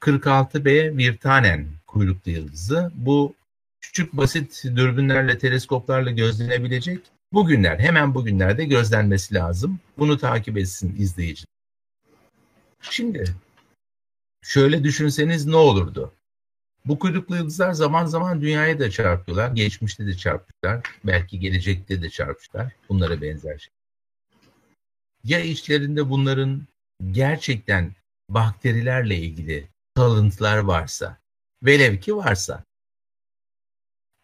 46B 0.00 0.96
Virtanen 0.96 1.66
kuyruklu 1.86 2.30
yıldızı. 2.30 2.90
Bu 2.94 3.34
küçük 3.80 4.12
basit 4.12 4.64
dürbünlerle, 4.64 5.38
teleskoplarla 5.38 6.10
gözlenebilecek. 6.10 7.00
Bugünler, 7.32 7.78
hemen 7.78 8.14
bugünlerde 8.14 8.64
gözlenmesi 8.64 9.34
lazım. 9.34 9.80
Bunu 9.98 10.18
takip 10.18 10.58
etsin 10.58 10.96
izleyici. 10.98 11.44
Şimdi 12.80 13.24
şöyle 14.42 14.84
düşünseniz 14.84 15.46
ne 15.46 15.56
olurdu? 15.56 16.12
Bu 16.84 16.98
kuyruklu 16.98 17.36
yıldızlar 17.36 17.72
zaman 17.72 18.06
zaman 18.06 18.40
dünyaya 18.40 18.78
da 18.78 18.90
çarpıyorlar. 18.90 19.50
Geçmişte 19.50 20.06
de 20.06 20.14
çarpmışlar. 20.16 20.80
Belki 21.04 21.40
gelecekte 21.40 22.02
de 22.02 22.10
çarpmışlar. 22.10 22.72
Bunlara 22.88 23.22
benzer 23.22 23.58
şey. 23.58 23.75
Ya 25.26 25.40
içlerinde 25.40 26.10
bunların 26.10 26.66
gerçekten 27.10 27.94
bakterilerle 28.28 29.16
ilgili 29.16 29.68
kalıntılar 29.94 30.58
varsa, 30.58 31.18
velev 31.62 31.96
ki 31.96 32.16
varsa, 32.16 32.64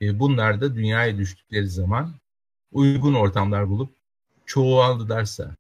e, 0.03 0.19
bunlar 0.19 0.61
da 0.61 0.75
dünyaya 0.75 1.19
düştükleri 1.19 1.69
zaman 1.69 2.15
uygun 2.73 3.15
ortamlar 3.15 3.69
bulup 3.69 3.97
çoğaldılarsa, 4.47 5.57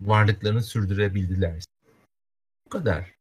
varlıklarını 0.00 0.62
sürdürebildilerse. 0.62 1.66
Bu 2.66 2.70
kadar. 2.70 3.14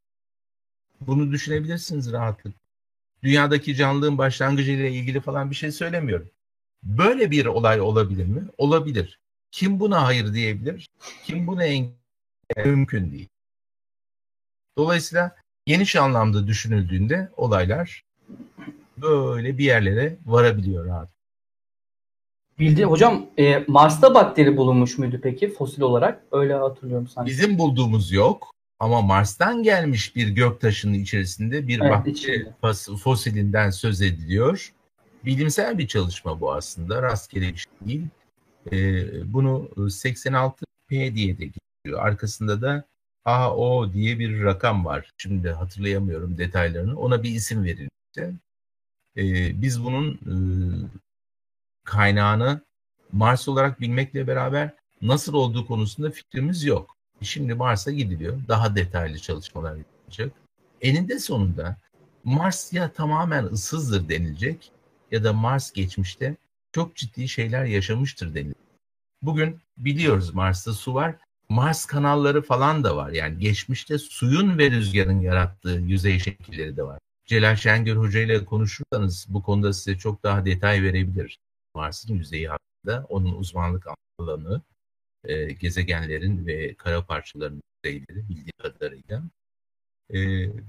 Bunu 1.02 1.32
düşünebilirsiniz 1.32 2.12
rahatlıkla. 2.12 2.60
Dünyadaki 3.24 3.76
canlılığın 3.76 4.18
başlangıcıyla 4.18 4.88
ilgili 4.88 5.22
falan 5.22 5.50
bir 5.50 5.56
şey 5.56 5.72
söylemiyorum. 5.72 6.30
Böyle 6.84 7.32
bir 7.32 7.46
olay 7.46 7.82
olabilir 7.82 8.26
mi? 8.26 8.44
Olabilir. 8.58 9.21
Kim 9.52 9.80
buna 9.80 10.04
hayır 10.04 10.34
diyebilir? 10.34 10.90
Kim 11.26 11.48
buna 11.48 11.64
engel 11.66 11.94
mümkün 12.66 13.12
değil. 13.12 13.30
Dolayısıyla 14.78 15.36
geniş 15.66 15.96
anlamda 15.96 16.48
düşünüldüğünde 16.48 17.32
olaylar 17.38 18.04
böyle 18.98 19.58
bir 19.58 19.64
yerlere 19.64 20.18
varabiliyor 20.26 20.86
rahat. 20.86 21.10
Bildi 22.60 22.84
hocam 22.84 23.26
e, 23.38 23.58
Mars'ta 23.68 24.14
bakteri 24.16 24.58
bulunmuş 24.58 24.98
muydu 24.98 25.20
peki 25.24 25.54
fosil 25.54 25.82
olarak? 25.82 26.24
Öyle 26.32 26.54
hatırlıyorum 26.54 27.08
sanki. 27.08 27.32
Bizim 27.32 27.58
bulduğumuz 27.58 28.12
yok 28.12 28.52
ama 28.80 29.02
Mars'tan 29.02 29.64
gelmiş 29.64 30.16
bir 30.16 30.28
göktaşının 30.30 30.94
içerisinde 30.94 31.68
bir 31.68 31.80
Evet, 31.80 31.92
bakteri 31.92 32.14
içinde. 32.14 32.56
fos- 32.64 32.98
fosilinden 32.98 33.70
söz 33.70 34.02
ediliyor. 34.02 34.74
Bilimsel 35.26 35.78
bir 35.78 35.88
çalışma 35.88 36.42
bu 36.42 36.54
aslında. 36.54 37.02
Rastgele 37.02 37.54
bir 37.54 37.58
şey 37.58 37.88
değil. 37.88 38.08
Ee, 38.72 39.34
bunu 39.34 39.70
86P 39.76 40.56
diye 40.90 41.38
de 41.38 41.46
geçiyor. 41.46 42.00
Arkasında 42.06 42.62
da 42.62 42.86
AO 43.26 43.94
diye 43.94 44.20
bir 44.20 44.44
rakam 44.44 44.86
var. 44.86 45.12
Şimdi 45.18 45.50
hatırlayamıyorum 45.50 46.38
detaylarını. 46.38 47.00
Ona 47.00 47.24
bir 47.24 47.30
isim 47.30 47.64
verilmişti. 47.64 48.36
Ee, 49.18 49.62
biz 49.62 49.84
bunun 49.84 50.14
e, 50.14 50.36
kaynağını 51.84 52.62
Mars 53.12 53.48
olarak 53.48 53.82
bilmekle 53.82 54.28
beraber 54.28 54.74
nasıl 55.02 55.34
olduğu 55.34 55.68
konusunda 55.68 56.12
fikrimiz 56.12 56.64
yok. 56.64 56.96
Şimdi 57.22 57.54
Mars'a 57.54 57.92
gidiliyor. 57.92 58.38
Daha 58.48 58.76
detaylı 58.76 59.20
çalışmalar 59.20 59.76
yapılacak. 59.76 60.32
Eninde 60.82 61.20
sonunda 61.20 61.78
Mars 62.24 62.74
ya 62.74 62.92
tamamen 62.92 63.44
ıssızdır 63.46 64.10
denilecek 64.10 64.72
ya 65.12 65.24
da 65.24 65.34
Mars 65.34 65.72
geçmişte 65.72 66.36
çok 66.72 66.96
ciddi 66.96 67.28
şeyler 67.28 67.66
yaşamıştır 67.66 68.34
denilecek. 68.34 68.58
Bugün 69.22 69.60
biliyoruz 69.78 70.34
Mars'ta 70.34 70.74
su 70.74 70.94
var. 70.94 71.16
Mars 71.50 71.86
kanalları 71.86 72.42
falan 72.42 72.84
da 72.84 72.96
var. 72.96 73.12
Yani 73.12 73.40
geçmişte 73.40 73.98
suyun 73.98 74.58
ve 74.58 74.72
rüzgarın 74.72 75.20
yarattığı 75.20 75.82
yüzey 75.86 76.20
şekilleri 76.20 76.78
de 76.78 76.84
var. 76.84 77.00
Celal 77.26 77.56
Şengör 77.56 77.96
Hoca 77.96 78.20
ile 78.20 78.46
konuşursanız 78.46 79.26
bu 79.30 79.44
konuda 79.44 79.74
size 79.74 79.98
çok 79.98 80.24
daha 80.24 80.46
detay 80.46 80.84
verebilir. 80.84 81.40
Mars'ın 81.76 82.14
yüzeyi 82.14 82.48
hakkında 82.50 83.06
onun 83.10 83.36
uzmanlık 83.36 83.88
alanı, 84.20 84.62
e, 85.24 85.54
gezegenlerin 85.54 86.48
ve 86.48 86.74
kara 86.74 87.06
parçalarının 87.06 87.62
yüzeyleri 87.84 88.30
bildiği 88.30 88.52
kadarıyla. 88.58 89.24
E, 90.10 90.20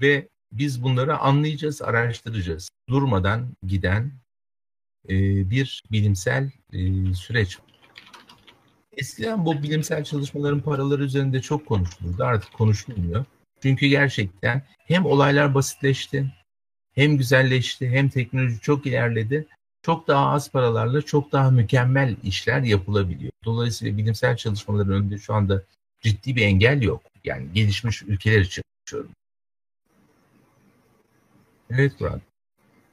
ve 0.00 0.28
biz 0.52 0.82
bunları 0.82 1.18
anlayacağız, 1.18 1.82
araştıracağız. 1.82 2.70
Durmadan 2.88 3.56
giden 3.66 4.12
e, 5.08 5.50
bir 5.50 5.82
bilimsel 5.92 6.50
e, 6.72 7.14
süreç. 7.14 7.58
Eskiden 8.96 9.46
bu 9.46 9.62
bilimsel 9.62 10.04
çalışmaların 10.04 10.60
paraları 10.60 11.04
üzerinde 11.04 11.40
çok 11.40 11.66
konuşulurdu. 11.66 12.24
Artık 12.24 12.52
konuşulmuyor. 12.52 13.24
Çünkü 13.62 13.86
gerçekten 13.86 14.62
hem 14.78 15.06
olaylar 15.06 15.54
basitleşti, 15.54 16.32
hem 16.94 17.16
güzelleşti, 17.16 17.90
hem 17.90 18.08
teknoloji 18.08 18.60
çok 18.60 18.86
ilerledi. 18.86 19.46
Çok 19.82 20.08
daha 20.08 20.26
az 20.30 20.50
paralarla 20.50 21.02
çok 21.02 21.32
daha 21.32 21.50
mükemmel 21.50 22.16
işler 22.22 22.62
yapılabiliyor. 22.62 23.32
Dolayısıyla 23.44 23.98
bilimsel 23.98 24.36
çalışmaların 24.36 24.92
önünde 24.92 25.18
şu 25.18 25.34
anda 25.34 25.62
ciddi 26.00 26.36
bir 26.36 26.42
engel 26.42 26.82
yok. 26.82 27.02
Yani 27.24 27.52
gelişmiş 27.52 28.02
ülkeler 28.02 28.40
için 28.40 28.62
konuşuyorum. 28.78 29.16
Evet 31.70 32.00
Murat. 32.00 32.20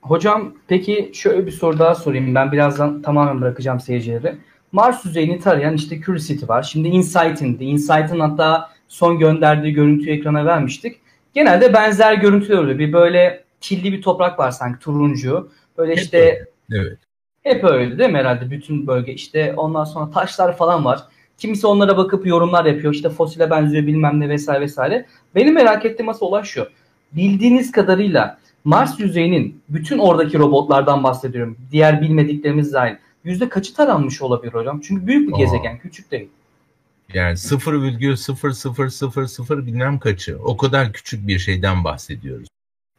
Hocam 0.01 0.53
peki 0.67 1.12
şöyle 1.13 1.45
bir 1.45 1.51
soru 1.51 1.79
daha 1.79 1.95
sorayım. 1.95 2.35
Ben 2.35 2.51
birazdan 2.51 3.01
tamamen 3.01 3.41
bırakacağım 3.41 3.79
seyircileri. 3.79 4.35
Mars 4.71 5.05
yüzeyini 5.05 5.39
tarayan 5.39 5.75
işte 5.75 6.01
Curiosity 6.01 6.45
var. 6.47 6.63
Şimdi 6.63 6.88
InSight'in 6.88 7.59
de. 7.59 7.65
InSight'in 7.65 8.19
hatta 8.19 8.69
son 8.88 9.19
gönderdiği 9.19 9.73
görüntüyü 9.73 10.12
ekrana 10.12 10.45
vermiştik. 10.45 10.99
Genelde 11.33 11.73
benzer 11.73 12.13
görüntüler 12.13 12.57
oluyor. 12.57 12.79
Bir 12.79 12.93
böyle 12.93 13.43
killi 13.62 13.93
bir 13.93 14.01
toprak 14.01 14.39
var 14.39 14.51
sanki 14.51 14.79
turuncu. 14.79 15.51
Böyle 15.77 15.91
Hep 15.91 15.99
işte 15.99 16.19
öyle. 16.19 16.45
Evet. 16.71 16.97
hep 17.43 17.63
öyle 17.63 17.97
değil 17.99 18.09
mi 18.09 18.17
herhalde 18.17 18.51
bütün 18.51 18.88
bölge. 18.88 19.13
İşte 19.13 19.53
ondan 19.57 19.83
sonra 19.83 20.12
taşlar 20.12 20.57
falan 20.57 20.85
var. 20.85 20.99
Kimisi 21.38 21.67
onlara 21.67 21.97
bakıp 21.97 22.27
yorumlar 22.27 22.65
yapıyor. 22.65 22.93
İşte 22.93 23.09
fosile 23.09 23.49
benziyor 23.49 23.88
bilmem 23.88 24.19
ne 24.19 24.29
vesaire 24.29 24.62
vesaire. 24.62 25.05
Benim 25.35 25.53
merak 25.53 25.85
ettiğim 25.85 26.09
asıl 26.09 26.25
olay 26.25 26.43
şu. 26.43 26.67
Bildiğiniz 27.12 27.71
kadarıyla 27.71 28.39
Mars 28.63 29.00
yüzeyinin 29.00 29.62
bütün 29.69 29.98
oradaki 29.98 30.39
robotlardan 30.39 31.04
bahsediyorum. 31.04 31.58
Diğer 31.72 32.02
bilmediklerimiz 32.02 32.74
dahil. 32.74 32.95
Yüzde 33.24 33.50
kaçı 33.50 33.74
taranmış 33.74 34.22
olabilir 34.22 34.54
hocam? 34.54 34.82
Çünkü 34.82 35.08
büyük 35.08 35.28
bir 35.28 35.34
Aa. 35.34 35.38
gezegen, 35.38 35.78
küçük 35.78 36.12
değil. 36.12 36.30
Yani 37.13 37.34
0,0000 37.34 39.65
bilmem 39.65 40.00
kaçı. 40.00 40.38
O 40.43 40.58
kadar 40.58 40.93
küçük 40.93 41.28
bir 41.28 41.39
şeyden 41.39 41.84
bahsediyoruz. 41.84 42.48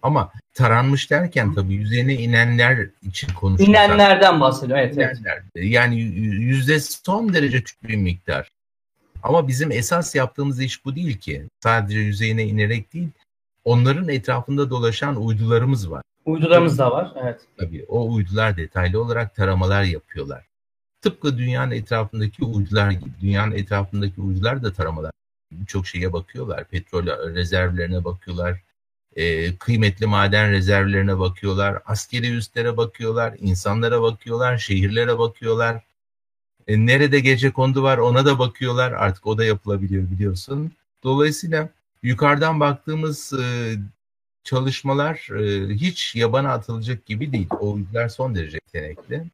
Ama 0.02 0.32
taranmış 0.54 1.10
derken 1.10 1.54
tabii 1.54 1.74
yüzeyine 1.74 2.14
inenler 2.14 2.88
için 3.02 3.28
konuşursak. 3.34 3.68
İnenlerden 3.68 4.40
bahsediyor. 4.40 4.78
Evet, 4.78 4.98
evet. 4.98 5.18
Yani 5.54 6.00
yüzde 6.00 6.80
son 6.80 7.34
derece 7.34 7.58
küçük 7.58 7.88
bir 7.88 7.96
miktar. 7.96 8.48
Ama 9.22 9.48
bizim 9.48 9.72
esas 9.72 10.14
yaptığımız 10.14 10.60
iş 10.60 10.84
bu 10.84 10.96
değil 10.96 11.18
ki. 11.18 11.44
Sadece 11.62 11.98
yüzeyine 11.98 12.44
inerek 12.44 12.94
değil, 12.94 13.08
onların 13.64 14.08
etrafında 14.08 14.70
dolaşan 14.70 15.16
uydularımız 15.16 15.90
var. 15.90 16.02
Uydularımız 16.24 16.78
da 16.78 16.90
var. 16.90 17.12
Evet. 17.22 17.40
Tabii 17.58 17.84
o 17.88 18.14
uydular 18.14 18.56
detaylı 18.56 19.02
olarak 19.02 19.34
taramalar 19.34 19.82
yapıyorlar. 19.82 20.44
Tıpkı 21.00 21.38
dünyanın 21.38 21.70
etrafındaki 21.70 22.44
uydular 22.44 22.90
gibi. 22.90 23.10
Dünyanın 23.20 23.52
etrafındaki 23.52 24.20
uydular 24.20 24.62
da 24.62 24.72
taramalar. 24.72 25.12
Birçok 25.52 25.86
şeye 25.86 26.12
bakıyorlar. 26.12 26.64
Petrol 26.64 27.06
rezervlerine 27.34 28.04
bakıyorlar. 28.04 28.60
E, 29.16 29.56
kıymetli 29.56 30.06
maden 30.06 30.50
rezervlerine 30.50 31.18
bakıyorlar. 31.18 31.82
Askeri 31.86 32.36
üslere 32.36 32.76
bakıyorlar. 32.76 33.34
insanlara 33.40 34.02
bakıyorlar. 34.02 34.58
Şehirlere 34.58 35.18
bakıyorlar. 35.18 35.82
E, 36.68 36.86
nerede 36.86 37.20
gece 37.20 37.50
kondu 37.50 37.82
var 37.82 37.98
ona 37.98 38.26
da 38.26 38.38
bakıyorlar. 38.38 38.92
Artık 38.92 39.26
o 39.26 39.38
da 39.38 39.44
yapılabiliyor 39.44 40.10
biliyorsun. 40.10 40.72
Dolayısıyla 41.04 41.68
yukarıdan 42.02 42.60
baktığımız 42.60 43.32
e, 43.32 43.76
çalışmalar 44.44 45.28
e, 45.38 45.74
hiç 45.74 46.14
yabana 46.16 46.52
atılacak 46.52 47.06
gibi 47.06 47.32
değil. 47.32 47.48
O 47.60 47.72
uydular 47.72 48.08
son 48.08 48.34
derece 48.34 48.58
yetenekli. 48.66 49.24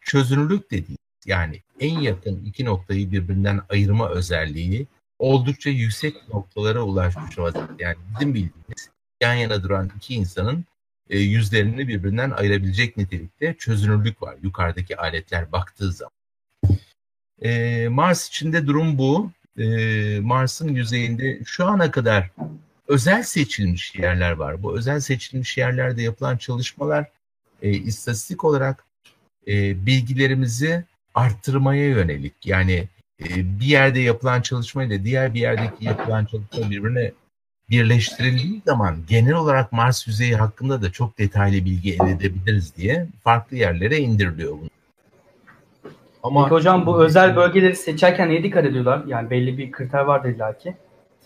Çözünürlük 0.00 0.70
dediğimiz 0.70 0.98
yani 1.26 1.62
en 1.80 1.98
yakın 1.98 2.44
iki 2.44 2.64
noktayı 2.64 3.12
birbirinden 3.12 3.60
ayırma 3.68 4.08
özelliği 4.10 4.86
oldukça 5.18 5.70
yüksek 5.70 6.28
noktalara 6.28 6.82
ulaşmış 6.82 7.38
vaziyette. 7.38 7.72
Yani 7.78 7.96
bizim 8.14 8.34
bildiğimiz 8.34 8.90
yan 9.22 9.34
yana 9.34 9.62
duran 9.62 9.90
iki 9.96 10.14
insanın 10.14 10.64
e, 11.10 11.18
yüzlerini 11.18 11.88
birbirinden 11.88 12.30
ayırabilecek 12.30 12.96
nitelikte 12.96 13.54
çözünürlük 13.58 14.22
var 14.22 14.36
yukarıdaki 14.42 14.96
aletler 14.96 15.52
baktığı 15.52 15.92
zaman. 15.92 16.12
E, 17.42 17.88
Mars 17.88 18.28
içinde 18.28 18.66
durum 18.66 18.98
bu. 18.98 19.30
E, 19.58 20.20
Mars'ın 20.20 20.68
yüzeyinde 20.68 21.40
şu 21.44 21.66
ana 21.66 21.90
kadar 21.90 22.30
özel 22.88 23.22
seçilmiş 23.22 23.94
yerler 23.94 24.32
var. 24.32 24.62
Bu 24.62 24.78
özel 24.78 25.00
seçilmiş 25.00 25.58
yerlerde 25.58 26.02
yapılan 26.02 26.36
çalışmalar 26.36 27.10
e, 27.62 27.70
istatistik 27.70 28.44
olarak 28.44 28.84
e, 29.48 29.86
bilgilerimizi 29.86 30.84
arttırmaya 31.14 31.88
yönelik. 31.88 32.46
Yani 32.46 32.88
e, 33.20 33.60
bir 33.60 33.66
yerde 33.66 34.00
yapılan 34.00 34.42
çalışma 34.42 34.84
ile 34.84 35.04
diğer 35.04 35.34
bir 35.34 35.40
yerdeki 35.40 35.84
yapılan 35.84 36.24
çalışma 36.24 36.70
birbirine 36.70 37.12
birleştirildiği 37.70 38.62
zaman 38.66 39.04
genel 39.08 39.34
olarak 39.34 39.72
Mars 39.72 40.06
yüzeyi 40.06 40.36
hakkında 40.36 40.82
da 40.82 40.92
çok 40.92 41.18
detaylı 41.18 41.64
bilgi 41.64 41.94
elde 41.94 42.10
edebiliriz 42.10 42.76
diye 42.76 43.06
farklı 43.24 43.56
yerlere 43.56 43.98
indiriliyor 43.98 44.52
bunu. 44.52 44.70
Ama 46.22 46.44
Peki 46.44 46.54
hocam 46.54 46.86
bu 46.86 47.04
özel 47.04 47.36
bölgeleri 47.36 47.76
seçerken 47.76 48.28
neye 48.28 48.42
dikkat 48.42 48.64
ediyorlar? 48.64 49.04
Yani 49.06 49.30
belli 49.30 49.58
bir 49.58 49.72
kriter 49.72 50.00
var 50.00 50.24
illa 50.24 50.58
ki. 50.58 50.74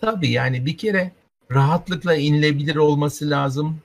Tabii 0.01 0.31
yani 0.31 0.65
bir 0.65 0.77
kere 0.77 1.11
rahatlıkla 1.51 2.15
inilebilir 2.15 2.75
olması 2.75 3.29
lazım. 3.29 3.79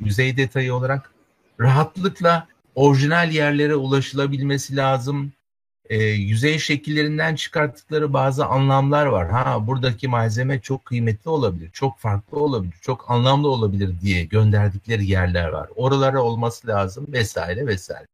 Yüzey 0.00 0.36
detayı 0.36 0.74
olarak. 0.74 1.12
Rahatlıkla 1.60 2.46
orijinal 2.74 3.32
yerlere 3.32 3.74
ulaşılabilmesi 3.74 4.76
lazım. 4.76 5.32
E, 5.90 5.96
yüzey 6.04 6.58
şekillerinden 6.58 7.34
çıkarttıkları 7.34 8.12
bazı 8.12 8.46
anlamlar 8.46 9.06
var. 9.06 9.30
Ha 9.30 9.66
buradaki 9.66 10.08
malzeme 10.08 10.60
çok 10.60 10.84
kıymetli 10.84 11.30
olabilir, 11.30 11.70
çok 11.72 11.98
farklı 11.98 12.38
olabilir, 12.38 12.74
çok 12.80 13.10
anlamlı 13.10 13.48
olabilir 13.48 14.00
diye 14.00 14.24
gönderdikleri 14.24 15.06
yerler 15.06 15.48
var. 15.48 15.68
Oralara 15.76 16.22
olması 16.22 16.68
lazım 16.68 17.06
vesaire 17.08 17.66
vesaire. 17.66 18.06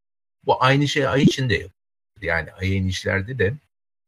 Bu 0.46 0.62
aynı 0.64 0.88
şey 0.88 1.09
ay 1.09 1.22
içinde 1.22 1.54
yapılıyor. 1.54 1.78
Yani 2.22 2.52
ay 2.52 2.76
inişlerde 2.76 3.38
de 3.38 3.54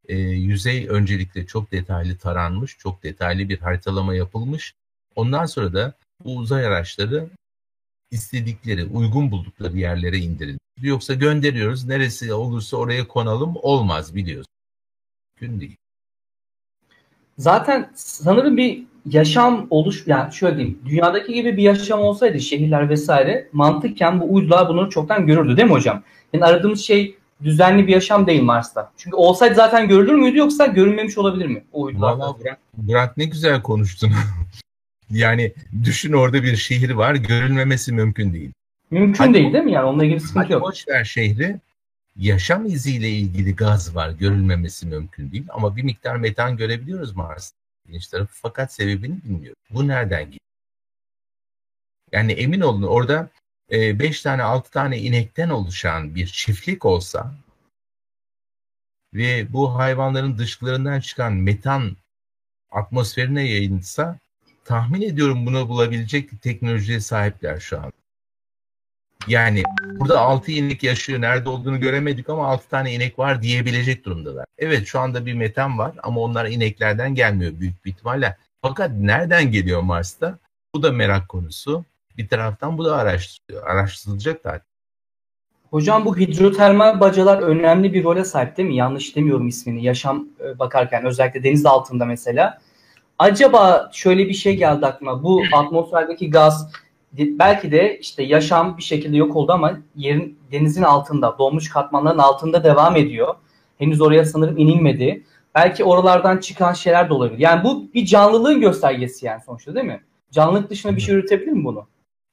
e, 0.08 0.18
yüzey 0.18 0.88
öncelikle 0.88 1.46
çok 1.46 1.72
detaylı 1.72 2.18
taranmış, 2.18 2.78
çok 2.78 3.02
detaylı 3.02 3.48
bir 3.48 3.58
haritalama 3.58 4.14
yapılmış. 4.14 4.74
Ondan 5.14 5.46
sonra 5.46 5.72
da 5.72 5.94
bu 6.24 6.36
uzay 6.36 6.66
araçları 6.66 7.28
istedikleri, 8.10 8.84
uygun 8.84 9.30
buldukları 9.30 9.76
yerlere 9.78 10.18
indirilmiş. 10.18 10.60
Yoksa 10.82 11.14
gönderiyoruz, 11.14 11.84
neresi 11.84 12.34
olursa 12.34 12.76
oraya 12.76 13.08
konalım 13.08 13.54
olmaz 13.56 14.14
biliyorsun. 14.14 14.52
Gün 15.36 15.60
değil. 15.60 15.76
Zaten 17.38 17.90
sanırım 17.94 18.56
bir 18.56 18.84
yaşam 19.06 19.66
oluş, 19.70 20.06
yani 20.06 20.32
şöyle 20.32 20.56
diyeyim, 20.56 20.78
dünyadaki 20.84 21.34
gibi 21.34 21.56
bir 21.56 21.62
yaşam 21.62 22.00
olsaydı 22.00 22.40
şehirler 22.40 22.88
vesaire 22.88 23.48
mantıken 23.52 24.20
bu 24.20 24.34
uydular 24.34 24.68
bunları 24.68 24.90
çoktan 24.90 25.26
görürdü 25.26 25.56
değil 25.56 25.68
mi 25.68 25.74
hocam? 25.74 26.02
Yani 26.32 26.44
aradığımız 26.44 26.80
şey 26.80 27.16
düzenli 27.44 27.86
bir 27.86 27.92
yaşam 27.92 28.26
değil 28.26 28.42
Mars'ta. 28.42 28.92
Çünkü 28.96 29.16
olsaydı 29.16 29.54
zaten 29.54 29.88
görülür 29.88 30.14
müydü 30.14 30.38
yoksa 30.38 30.66
görünmemiş 30.66 31.18
olabilir 31.18 31.46
mi 31.46 31.64
o 31.72 31.82
uydular? 31.82 32.12
Valla 32.12 32.38
Burak, 32.38 32.58
Burak 32.76 33.16
ne 33.16 33.24
güzel 33.24 33.62
konuştun. 33.62 34.12
yani 35.10 35.52
düşün 35.84 36.12
orada 36.12 36.42
bir 36.42 36.56
şehir 36.56 36.90
var 36.90 37.14
görülmemesi 37.14 37.92
mümkün 37.92 38.32
değil. 38.32 38.52
Mümkün 38.90 39.24
hadi, 39.24 39.34
değil 39.34 39.52
değil 39.52 39.64
mi 39.64 39.72
yani 39.72 39.86
onunla 39.86 40.04
ilgili 40.04 40.20
sıkıntı 40.20 40.52
yok. 40.52 40.62
Boş 40.62 40.88
ver 40.88 41.04
şehri 41.04 41.56
yaşam 42.16 42.66
iziyle 42.66 43.10
ilgili 43.10 43.56
gaz 43.56 43.96
var 43.96 44.10
görülmemesi 44.10 44.86
mümkün 44.86 45.32
değil 45.32 45.46
ama 45.48 45.76
bir 45.76 45.82
miktar 45.82 46.16
metan 46.16 46.56
görebiliyoruz 46.56 47.16
Mars'ta. 47.16 47.56
Bilinç 47.88 48.06
tarafı 48.06 48.32
fakat 48.34 48.72
sebebini 48.72 49.22
bilmiyoruz. 49.24 49.62
Bu 49.70 49.88
nereden 49.88 50.24
geliyor? 50.24 50.40
Yani 52.12 52.32
emin 52.32 52.60
olun 52.60 52.82
orada 52.82 53.28
5 53.70 54.22
tane 54.22 54.42
6 54.42 54.70
tane 54.70 54.98
inekten 54.98 55.48
oluşan 55.48 56.14
bir 56.14 56.26
çiftlik 56.26 56.84
olsa 56.84 57.34
ve 59.14 59.52
bu 59.52 59.74
hayvanların 59.74 60.38
dışkılarından 60.38 61.00
çıkan 61.00 61.32
metan 61.32 61.96
atmosferine 62.70 63.48
yayılsa 63.48 64.18
tahmin 64.64 65.02
ediyorum 65.02 65.46
bunu 65.46 65.68
bulabilecek 65.68 66.42
teknolojiye 66.42 67.00
sahipler 67.00 67.60
şu 67.60 67.80
an. 67.80 67.92
Yani 69.26 69.62
burada 69.98 70.20
6 70.20 70.52
inek 70.52 70.82
yaşıyor. 70.82 71.20
Nerede 71.20 71.48
olduğunu 71.48 71.80
göremedik 71.80 72.28
ama 72.28 72.46
6 72.46 72.68
tane 72.68 72.94
inek 72.94 73.18
var 73.18 73.42
diyebilecek 73.42 74.04
durumdalar. 74.04 74.46
Evet 74.58 74.86
şu 74.86 75.00
anda 75.00 75.26
bir 75.26 75.34
metan 75.34 75.78
var 75.78 75.94
ama 76.02 76.20
onlar 76.20 76.46
ineklerden 76.46 77.14
gelmiyor 77.14 77.60
büyük 77.60 77.84
bir 77.84 77.90
ihtimalle. 77.90 78.36
Fakat 78.62 78.90
nereden 78.90 79.52
geliyor 79.52 79.80
Mars'ta? 79.80 80.38
Bu 80.74 80.82
da 80.82 80.92
merak 80.92 81.28
konusu. 81.28 81.84
Bir 82.18 82.28
taraftan 82.28 82.78
bu 82.78 82.84
da 82.84 82.96
araştırılıyor. 82.96 83.66
Araştırılacak 83.66 84.44
da. 84.44 84.60
Hocam 85.70 86.04
bu 86.04 86.18
hidrotermal 86.18 87.00
bacalar 87.00 87.42
önemli 87.42 87.92
bir 87.92 88.04
role 88.04 88.24
sahip 88.24 88.56
değil 88.56 88.68
mi? 88.68 88.76
Yanlış 88.76 89.16
demiyorum 89.16 89.48
ismini. 89.48 89.84
Yaşam 89.84 90.28
e, 90.40 90.58
bakarken 90.58 91.04
özellikle 91.04 91.44
deniz 91.44 91.66
altında 91.66 92.04
mesela. 92.04 92.58
Acaba 93.18 93.90
şöyle 93.92 94.28
bir 94.28 94.34
şey 94.34 94.56
geldi 94.56 94.86
aklıma. 94.86 95.22
Bu 95.22 95.42
atmosferdeki 95.54 96.30
gaz 96.30 96.72
belki 97.12 97.72
de 97.72 97.98
işte 97.98 98.22
yaşam 98.22 98.76
bir 98.76 98.82
şekilde 98.82 99.16
yok 99.16 99.36
oldu 99.36 99.52
ama 99.52 99.78
yerin 99.96 100.38
denizin 100.52 100.82
altında, 100.82 101.38
donmuş 101.38 101.68
katmanların 101.68 102.18
altında 102.18 102.64
devam 102.64 102.96
ediyor. 102.96 103.34
Henüz 103.78 104.00
oraya 104.00 104.24
sanırım 104.24 104.58
inilmedi. 104.58 105.24
Belki 105.54 105.84
oralardan 105.84 106.38
çıkan 106.38 106.72
şeyler 106.72 107.08
de 107.08 107.14
olabilir. 107.14 107.38
Yani 107.38 107.64
bu 107.64 107.92
bir 107.94 108.06
canlılığın 108.06 108.60
göstergesi 108.60 109.26
yani 109.26 109.40
sonuçta 109.46 109.74
değil 109.74 109.86
mi? 109.86 110.00
Canlılık 110.30 110.70
dışında 110.70 110.96
bir 110.96 111.00
şey 111.00 111.14
üretebilir 111.14 111.52
mi 111.52 111.64
bunu? 111.64 111.86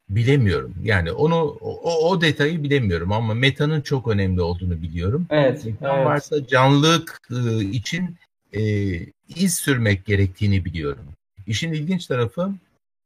Bilemiyorum. 0.09 0.75
Yani 0.83 1.11
onu 1.11 1.35
o, 1.61 2.09
o 2.09 2.21
detayı 2.21 2.63
bilemiyorum 2.63 3.11
ama 3.11 3.33
metanın 3.33 3.81
çok 3.81 4.07
önemli 4.07 4.41
olduğunu 4.41 4.81
biliyorum. 4.81 5.27
Evet. 5.29 5.65
Metan 5.65 5.95
evet. 5.95 6.05
varsa 6.05 6.47
canlılık 6.47 7.19
ıı, 7.31 7.63
için 7.63 8.15
e, 8.53 8.61
iz 9.35 9.55
sürmek 9.55 10.05
gerektiğini 10.05 10.65
biliyorum. 10.65 11.05
İşin 11.47 11.73
ilginç 11.73 12.05
tarafı 12.05 12.51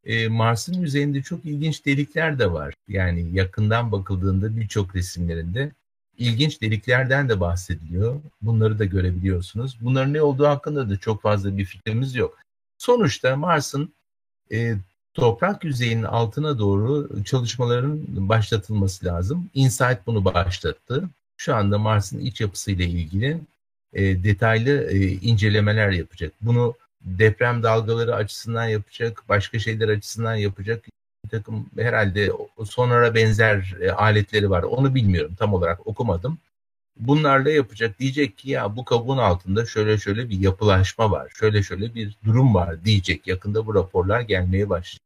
e, 0.05 0.27
Mars'ın 0.27 0.73
yüzeyinde 0.73 1.21
çok 1.21 1.45
ilginç 1.45 1.85
delikler 1.85 2.39
de 2.39 2.51
var. 2.51 2.73
Yani 2.87 3.29
yakından 3.33 3.91
bakıldığında 3.91 4.59
birçok 4.59 4.95
resimlerinde 4.95 5.71
ilginç 6.17 6.61
deliklerden 6.61 7.29
de 7.29 7.39
bahsediliyor. 7.39 8.21
Bunları 8.41 8.79
da 8.79 8.85
görebiliyorsunuz. 8.85 9.77
Bunların 9.81 10.13
ne 10.13 10.21
olduğu 10.21 10.47
hakkında 10.47 10.89
da 10.89 10.97
çok 10.97 11.21
fazla 11.21 11.57
bir 11.57 11.65
fikrimiz 11.65 12.15
yok. 12.15 12.37
Sonuçta 12.77 13.35
Mars'ın 13.35 13.93
e, 14.51 14.75
toprak 15.13 15.63
yüzeyinin 15.63 16.03
altına 16.03 16.59
doğru 16.59 17.09
çalışmaların 17.23 17.99
başlatılması 18.29 19.05
lazım. 19.05 19.49
InSight 19.53 19.97
bunu 20.07 20.25
başlattı. 20.25 21.09
Şu 21.37 21.55
anda 21.55 21.77
Mars'ın 21.77 22.19
iç 22.19 22.41
yapısıyla 22.41 22.85
ilgili 22.85 23.37
e, 23.93 24.23
detaylı 24.23 24.91
e, 24.91 24.97
incelemeler 25.11 25.89
yapacak. 25.91 26.33
Bunu 26.41 26.73
deprem 27.01 27.63
dalgaları 27.63 28.15
açısından 28.15 28.65
yapacak, 28.67 29.23
başka 29.29 29.59
şeyler 29.59 29.89
açısından 29.89 30.35
yapacak 30.35 30.85
bir 31.25 31.29
takım 31.29 31.65
herhalde 31.77 32.31
sonara 32.65 33.15
benzer 33.15 33.75
e, 33.81 33.91
aletleri 33.91 34.49
var. 34.49 34.63
Onu 34.63 34.95
bilmiyorum 34.95 35.35
tam 35.39 35.53
olarak 35.53 35.87
okumadım. 35.87 36.37
Bunlarla 36.97 37.51
yapacak 37.51 37.99
diyecek 37.99 38.37
ki 38.37 38.51
ya 38.51 38.75
bu 38.75 38.85
kabuğun 38.85 39.17
altında 39.17 39.65
şöyle 39.65 39.97
şöyle 39.97 40.29
bir 40.29 40.39
yapılaşma 40.39 41.11
var. 41.11 41.31
Şöyle 41.39 41.63
şöyle 41.63 41.95
bir 41.95 42.17
durum 42.25 42.55
var 42.55 42.85
diyecek. 42.85 43.27
Yakında 43.27 43.65
bu 43.65 43.75
raporlar 43.75 44.21
gelmeye 44.21 44.69
başlayacak. 44.69 45.01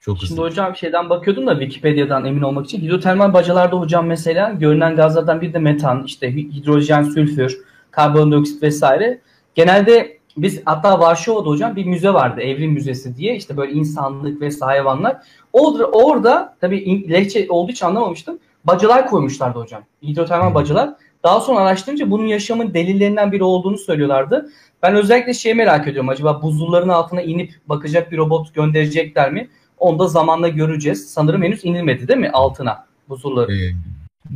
Çok 0.00 0.18
Şimdi 0.18 0.30
hızlı. 0.30 0.42
hocam 0.42 0.76
şeyden 0.76 1.10
bakıyordum 1.10 1.46
da 1.46 1.52
Wikipedia'dan 1.60 2.24
emin 2.24 2.42
olmak 2.42 2.66
için. 2.66 2.80
Hidrotermal 2.80 3.32
bacalarda 3.32 3.76
hocam 3.76 4.06
mesela 4.06 4.50
görünen 4.50 4.96
gazlardan 4.96 5.40
bir 5.40 5.52
de 5.52 5.58
metan, 5.58 6.04
işte 6.04 6.34
hidrojen, 6.36 7.02
sülfür, 7.02 7.58
karbondioksit 7.90 8.62
vesaire. 8.62 9.20
Genelde 9.54 10.18
biz 10.36 10.62
hatta 10.64 11.00
Varşova'da 11.00 11.48
hocam 11.48 11.76
bir 11.76 11.84
müze 11.84 12.10
vardı. 12.10 12.40
Evrim 12.40 12.72
Müzesi 12.72 13.16
diye. 13.16 13.36
işte 13.36 13.56
böyle 13.56 13.72
insanlık 13.72 14.40
ve 14.40 14.50
hayvanlar. 14.60 15.16
Orada, 15.52 15.86
orada 15.86 16.56
tabii 16.60 17.10
lehçe 17.10 17.46
olduğu 17.48 17.72
için 17.72 17.86
anlamamıştım. 17.86 18.38
Bacalar 18.66 19.06
koymuşlardı 19.06 19.58
hocam. 19.58 19.82
Hidrotermal 20.02 20.54
bacalar. 20.54 20.94
Daha 21.22 21.40
sonra 21.40 21.60
araştırınca 21.60 22.10
bunun 22.10 22.26
yaşamın 22.26 22.74
delillerinden 22.74 23.32
biri 23.32 23.44
olduğunu 23.44 23.78
söylüyorlardı. 23.78 24.50
Ben 24.82 24.94
özellikle 24.94 25.34
şeyi 25.34 25.54
merak 25.54 25.88
ediyorum. 25.88 26.08
Acaba 26.08 26.42
buzulların 26.42 26.88
altına 26.88 27.22
inip 27.22 27.60
bakacak 27.66 28.12
bir 28.12 28.16
robot 28.16 28.54
gönderecekler 28.54 29.32
mi? 29.32 29.48
Onu 29.78 29.98
da 29.98 30.08
zamanla 30.08 30.48
göreceğiz. 30.48 31.10
Sanırım 31.10 31.42
henüz 31.42 31.64
inilmedi 31.64 32.08
değil 32.08 32.20
mi 32.20 32.30
altına 32.30 32.86
buzulları? 33.08 33.56
Ee, 33.56 33.72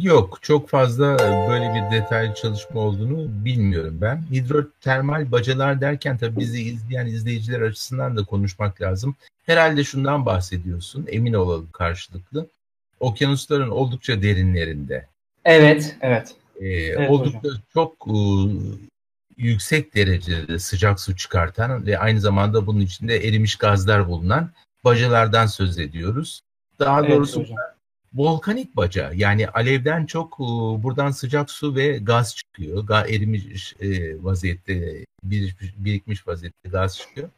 yok 0.00 0.38
çok 0.42 0.68
fazla 0.68 1.18
böyle 1.50 1.74
bir 1.74 1.96
detaylı 1.96 2.34
çalışma 2.34 2.80
olduğunu 2.80 3.44
bilmiyorum 3.44 3.98
ben. 4.00 4.22
Hidrotermal 4.32 5.32
bacalar 5.32 5.80
derken 5.80 6.18
tabii 6.18 6.38
bizi 6.38 6.62
izleyen 6.62 7.06
izleyiciler 7.06 7.60
açısından 7.60 8.16
da 8.16 8.24
konuşmak 8.24 8.80
lazım. 8.80 9.14
Herhalde 9.46 9.84
şundan 9.84 10.26
bahsediyorsun 10.26 11.06
emin 11.08 11.32
olalım 11.32 11.68
karşılıklı. 11.72 12.46
Okyanusların 13.00 13.70
oldukça 13.70 14.22
derinlerinde. 14.22 15.06
Evet, 15.44 15.96
evet. 16.00 16.34
Ee, 16.60 16.66
evet 16.68 17.10
oldukça 17.10 17.38
hocam. 17.38 17.60
çok 17.74 18.06
e, 18.08 18.16
yüksek 19.36 19.94
derecede 19.94 20.58
sıcak 20.58 21.00
su 21.00 21.16
çıkartan 21.16 21.86
ve 21.86 21.98
aynı 21.98 22.20
zamanda 22.20 22.66
bunun 22.66 22.80
içinde 22.80 23.16
erimiş 23.16 23.56
gazlar 23.56 24.08
bulunan 24.08 24.50
bacalardan 24.84 25.46
söz 25.46 25.78
ediyoruz. 25.78 26.40
Daha 26.78 27.00
evet, 27.00 27.10
doğrusu 27.10 27.40
hocam. 27.40 27.56
volkanik 28.14 28.76
baca 28.76 29.12
yani 29.14 29.48
alevden 29.48 30.06
çok 30.06 30.34
e, 30.40 30.44
buradan 30.82 31.10
sıcak 31.10 31.50
su 31.50 31.74
ve 31.74 31.98
gaz 31.98 32.36
çıkıyor. 32.36 32.86
Ga 32.86 33.00
erimiş 33.00 33.74
e, 33.80 34.22
vaziyette 34.24 35.04
birikmiş, 35.22 35.74
birikmiş 35.76 36.28
vaziyette 36.28 36.68
gaz 36.68 36.98
çıkıyor. 36.98 37.28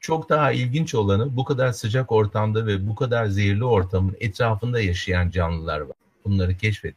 Çok 0.00 0.28
daha 0.28 0.52
ilginç 0.52 0.94
olanı 0.94 1.36
bu 1.36 1.44
kadar 1.44 1.72
sıcak 1.72 2.12
ortamda 2.12 2.66
ve 2.66 2.88
bu 2.88 2.94
kadar 2.94 3.26
zehirli 3.26 3.64
ortamın 3.64 4.16
etrafında 4.20 4.80
yaşayan 4.80 5.30
canlılar 5.30 5.80
var. 5.80 5.96
Bunları 6.24 6.56
keşfet. 6.56 6.94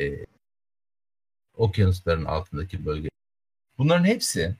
E, 0.00 0.26
okyanusların 1.56 2.24
altındaki 2.24 2.86
bölge. 2.86 3.08
Bunların 3.78 4.04
hepsi 4.04 4.56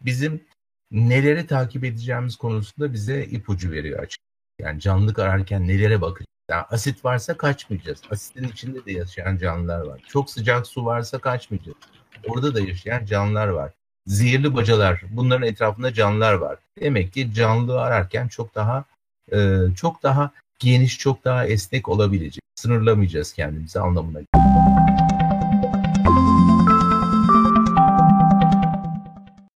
bizim 0.00 0.44
neleri 0.90 1.46
takip 1.46 1.84
edeceğimiz 1.84 2.36
konusunda 2.36 2.92
bize 2.92 3.24
ipucu 3.24 3.70
veriyor 3.70 3.98
açık. 3.98 4.20
Yani 4.58 4.80
canlılık 4.80 5.18
ararken 5.18 5.68
nelere 5.68 6.00
bakacağız? 6.00 6.26
Yani 6.50 6.62
asit 6.62 7.04
varsa 7.04 7.36
kaçmayacağız. 7.36 8.02
Asitin 8.10 8.44
içinde 8.44 8.84
de 8.84 8.92
yaşayan 8.92 9.36
canlılar 9.36 9.80
var. 9.80 10.00
Çok 10.08 10.30
sıcak 10.30 10.66
su 10.66 10.84
varsa 10.84 11.18
kaçmayacağız. 11.18 11.78
Orada 12.28 12.54
da 12.54 12.60
yaşayan 12.60 13.04
canlılar 13.04 13.48
var. 13.48 13.72
Zehirli 14.06 14.54
bacalar, 14.54 15.02
bunların 15.10 15.48
etrafında 15.48 15.94
canlılar 15.94 16.32
var. 16.32 16.58
Demek 16.80 17.12
ki 17.12 17.34
canlılığı 17.34 17.80
ararken 17.80 18.28
çok 18.28 18.54
daha 18.54 18.84
e, 19.32 19.58
çok 19.76 20.02
daha 20.02 20.30
geniş, 20.58 20.98
çok 20.98 21.24
daha 21.24 21.46
esnek 21.46 21.88
olabilecek. 21.88 22.42
Sınırlamayacağız 22.54 23.32
kendimizi 23.32 23.80
anlamına 23.80 24.18
geliyor. 24.20 24.59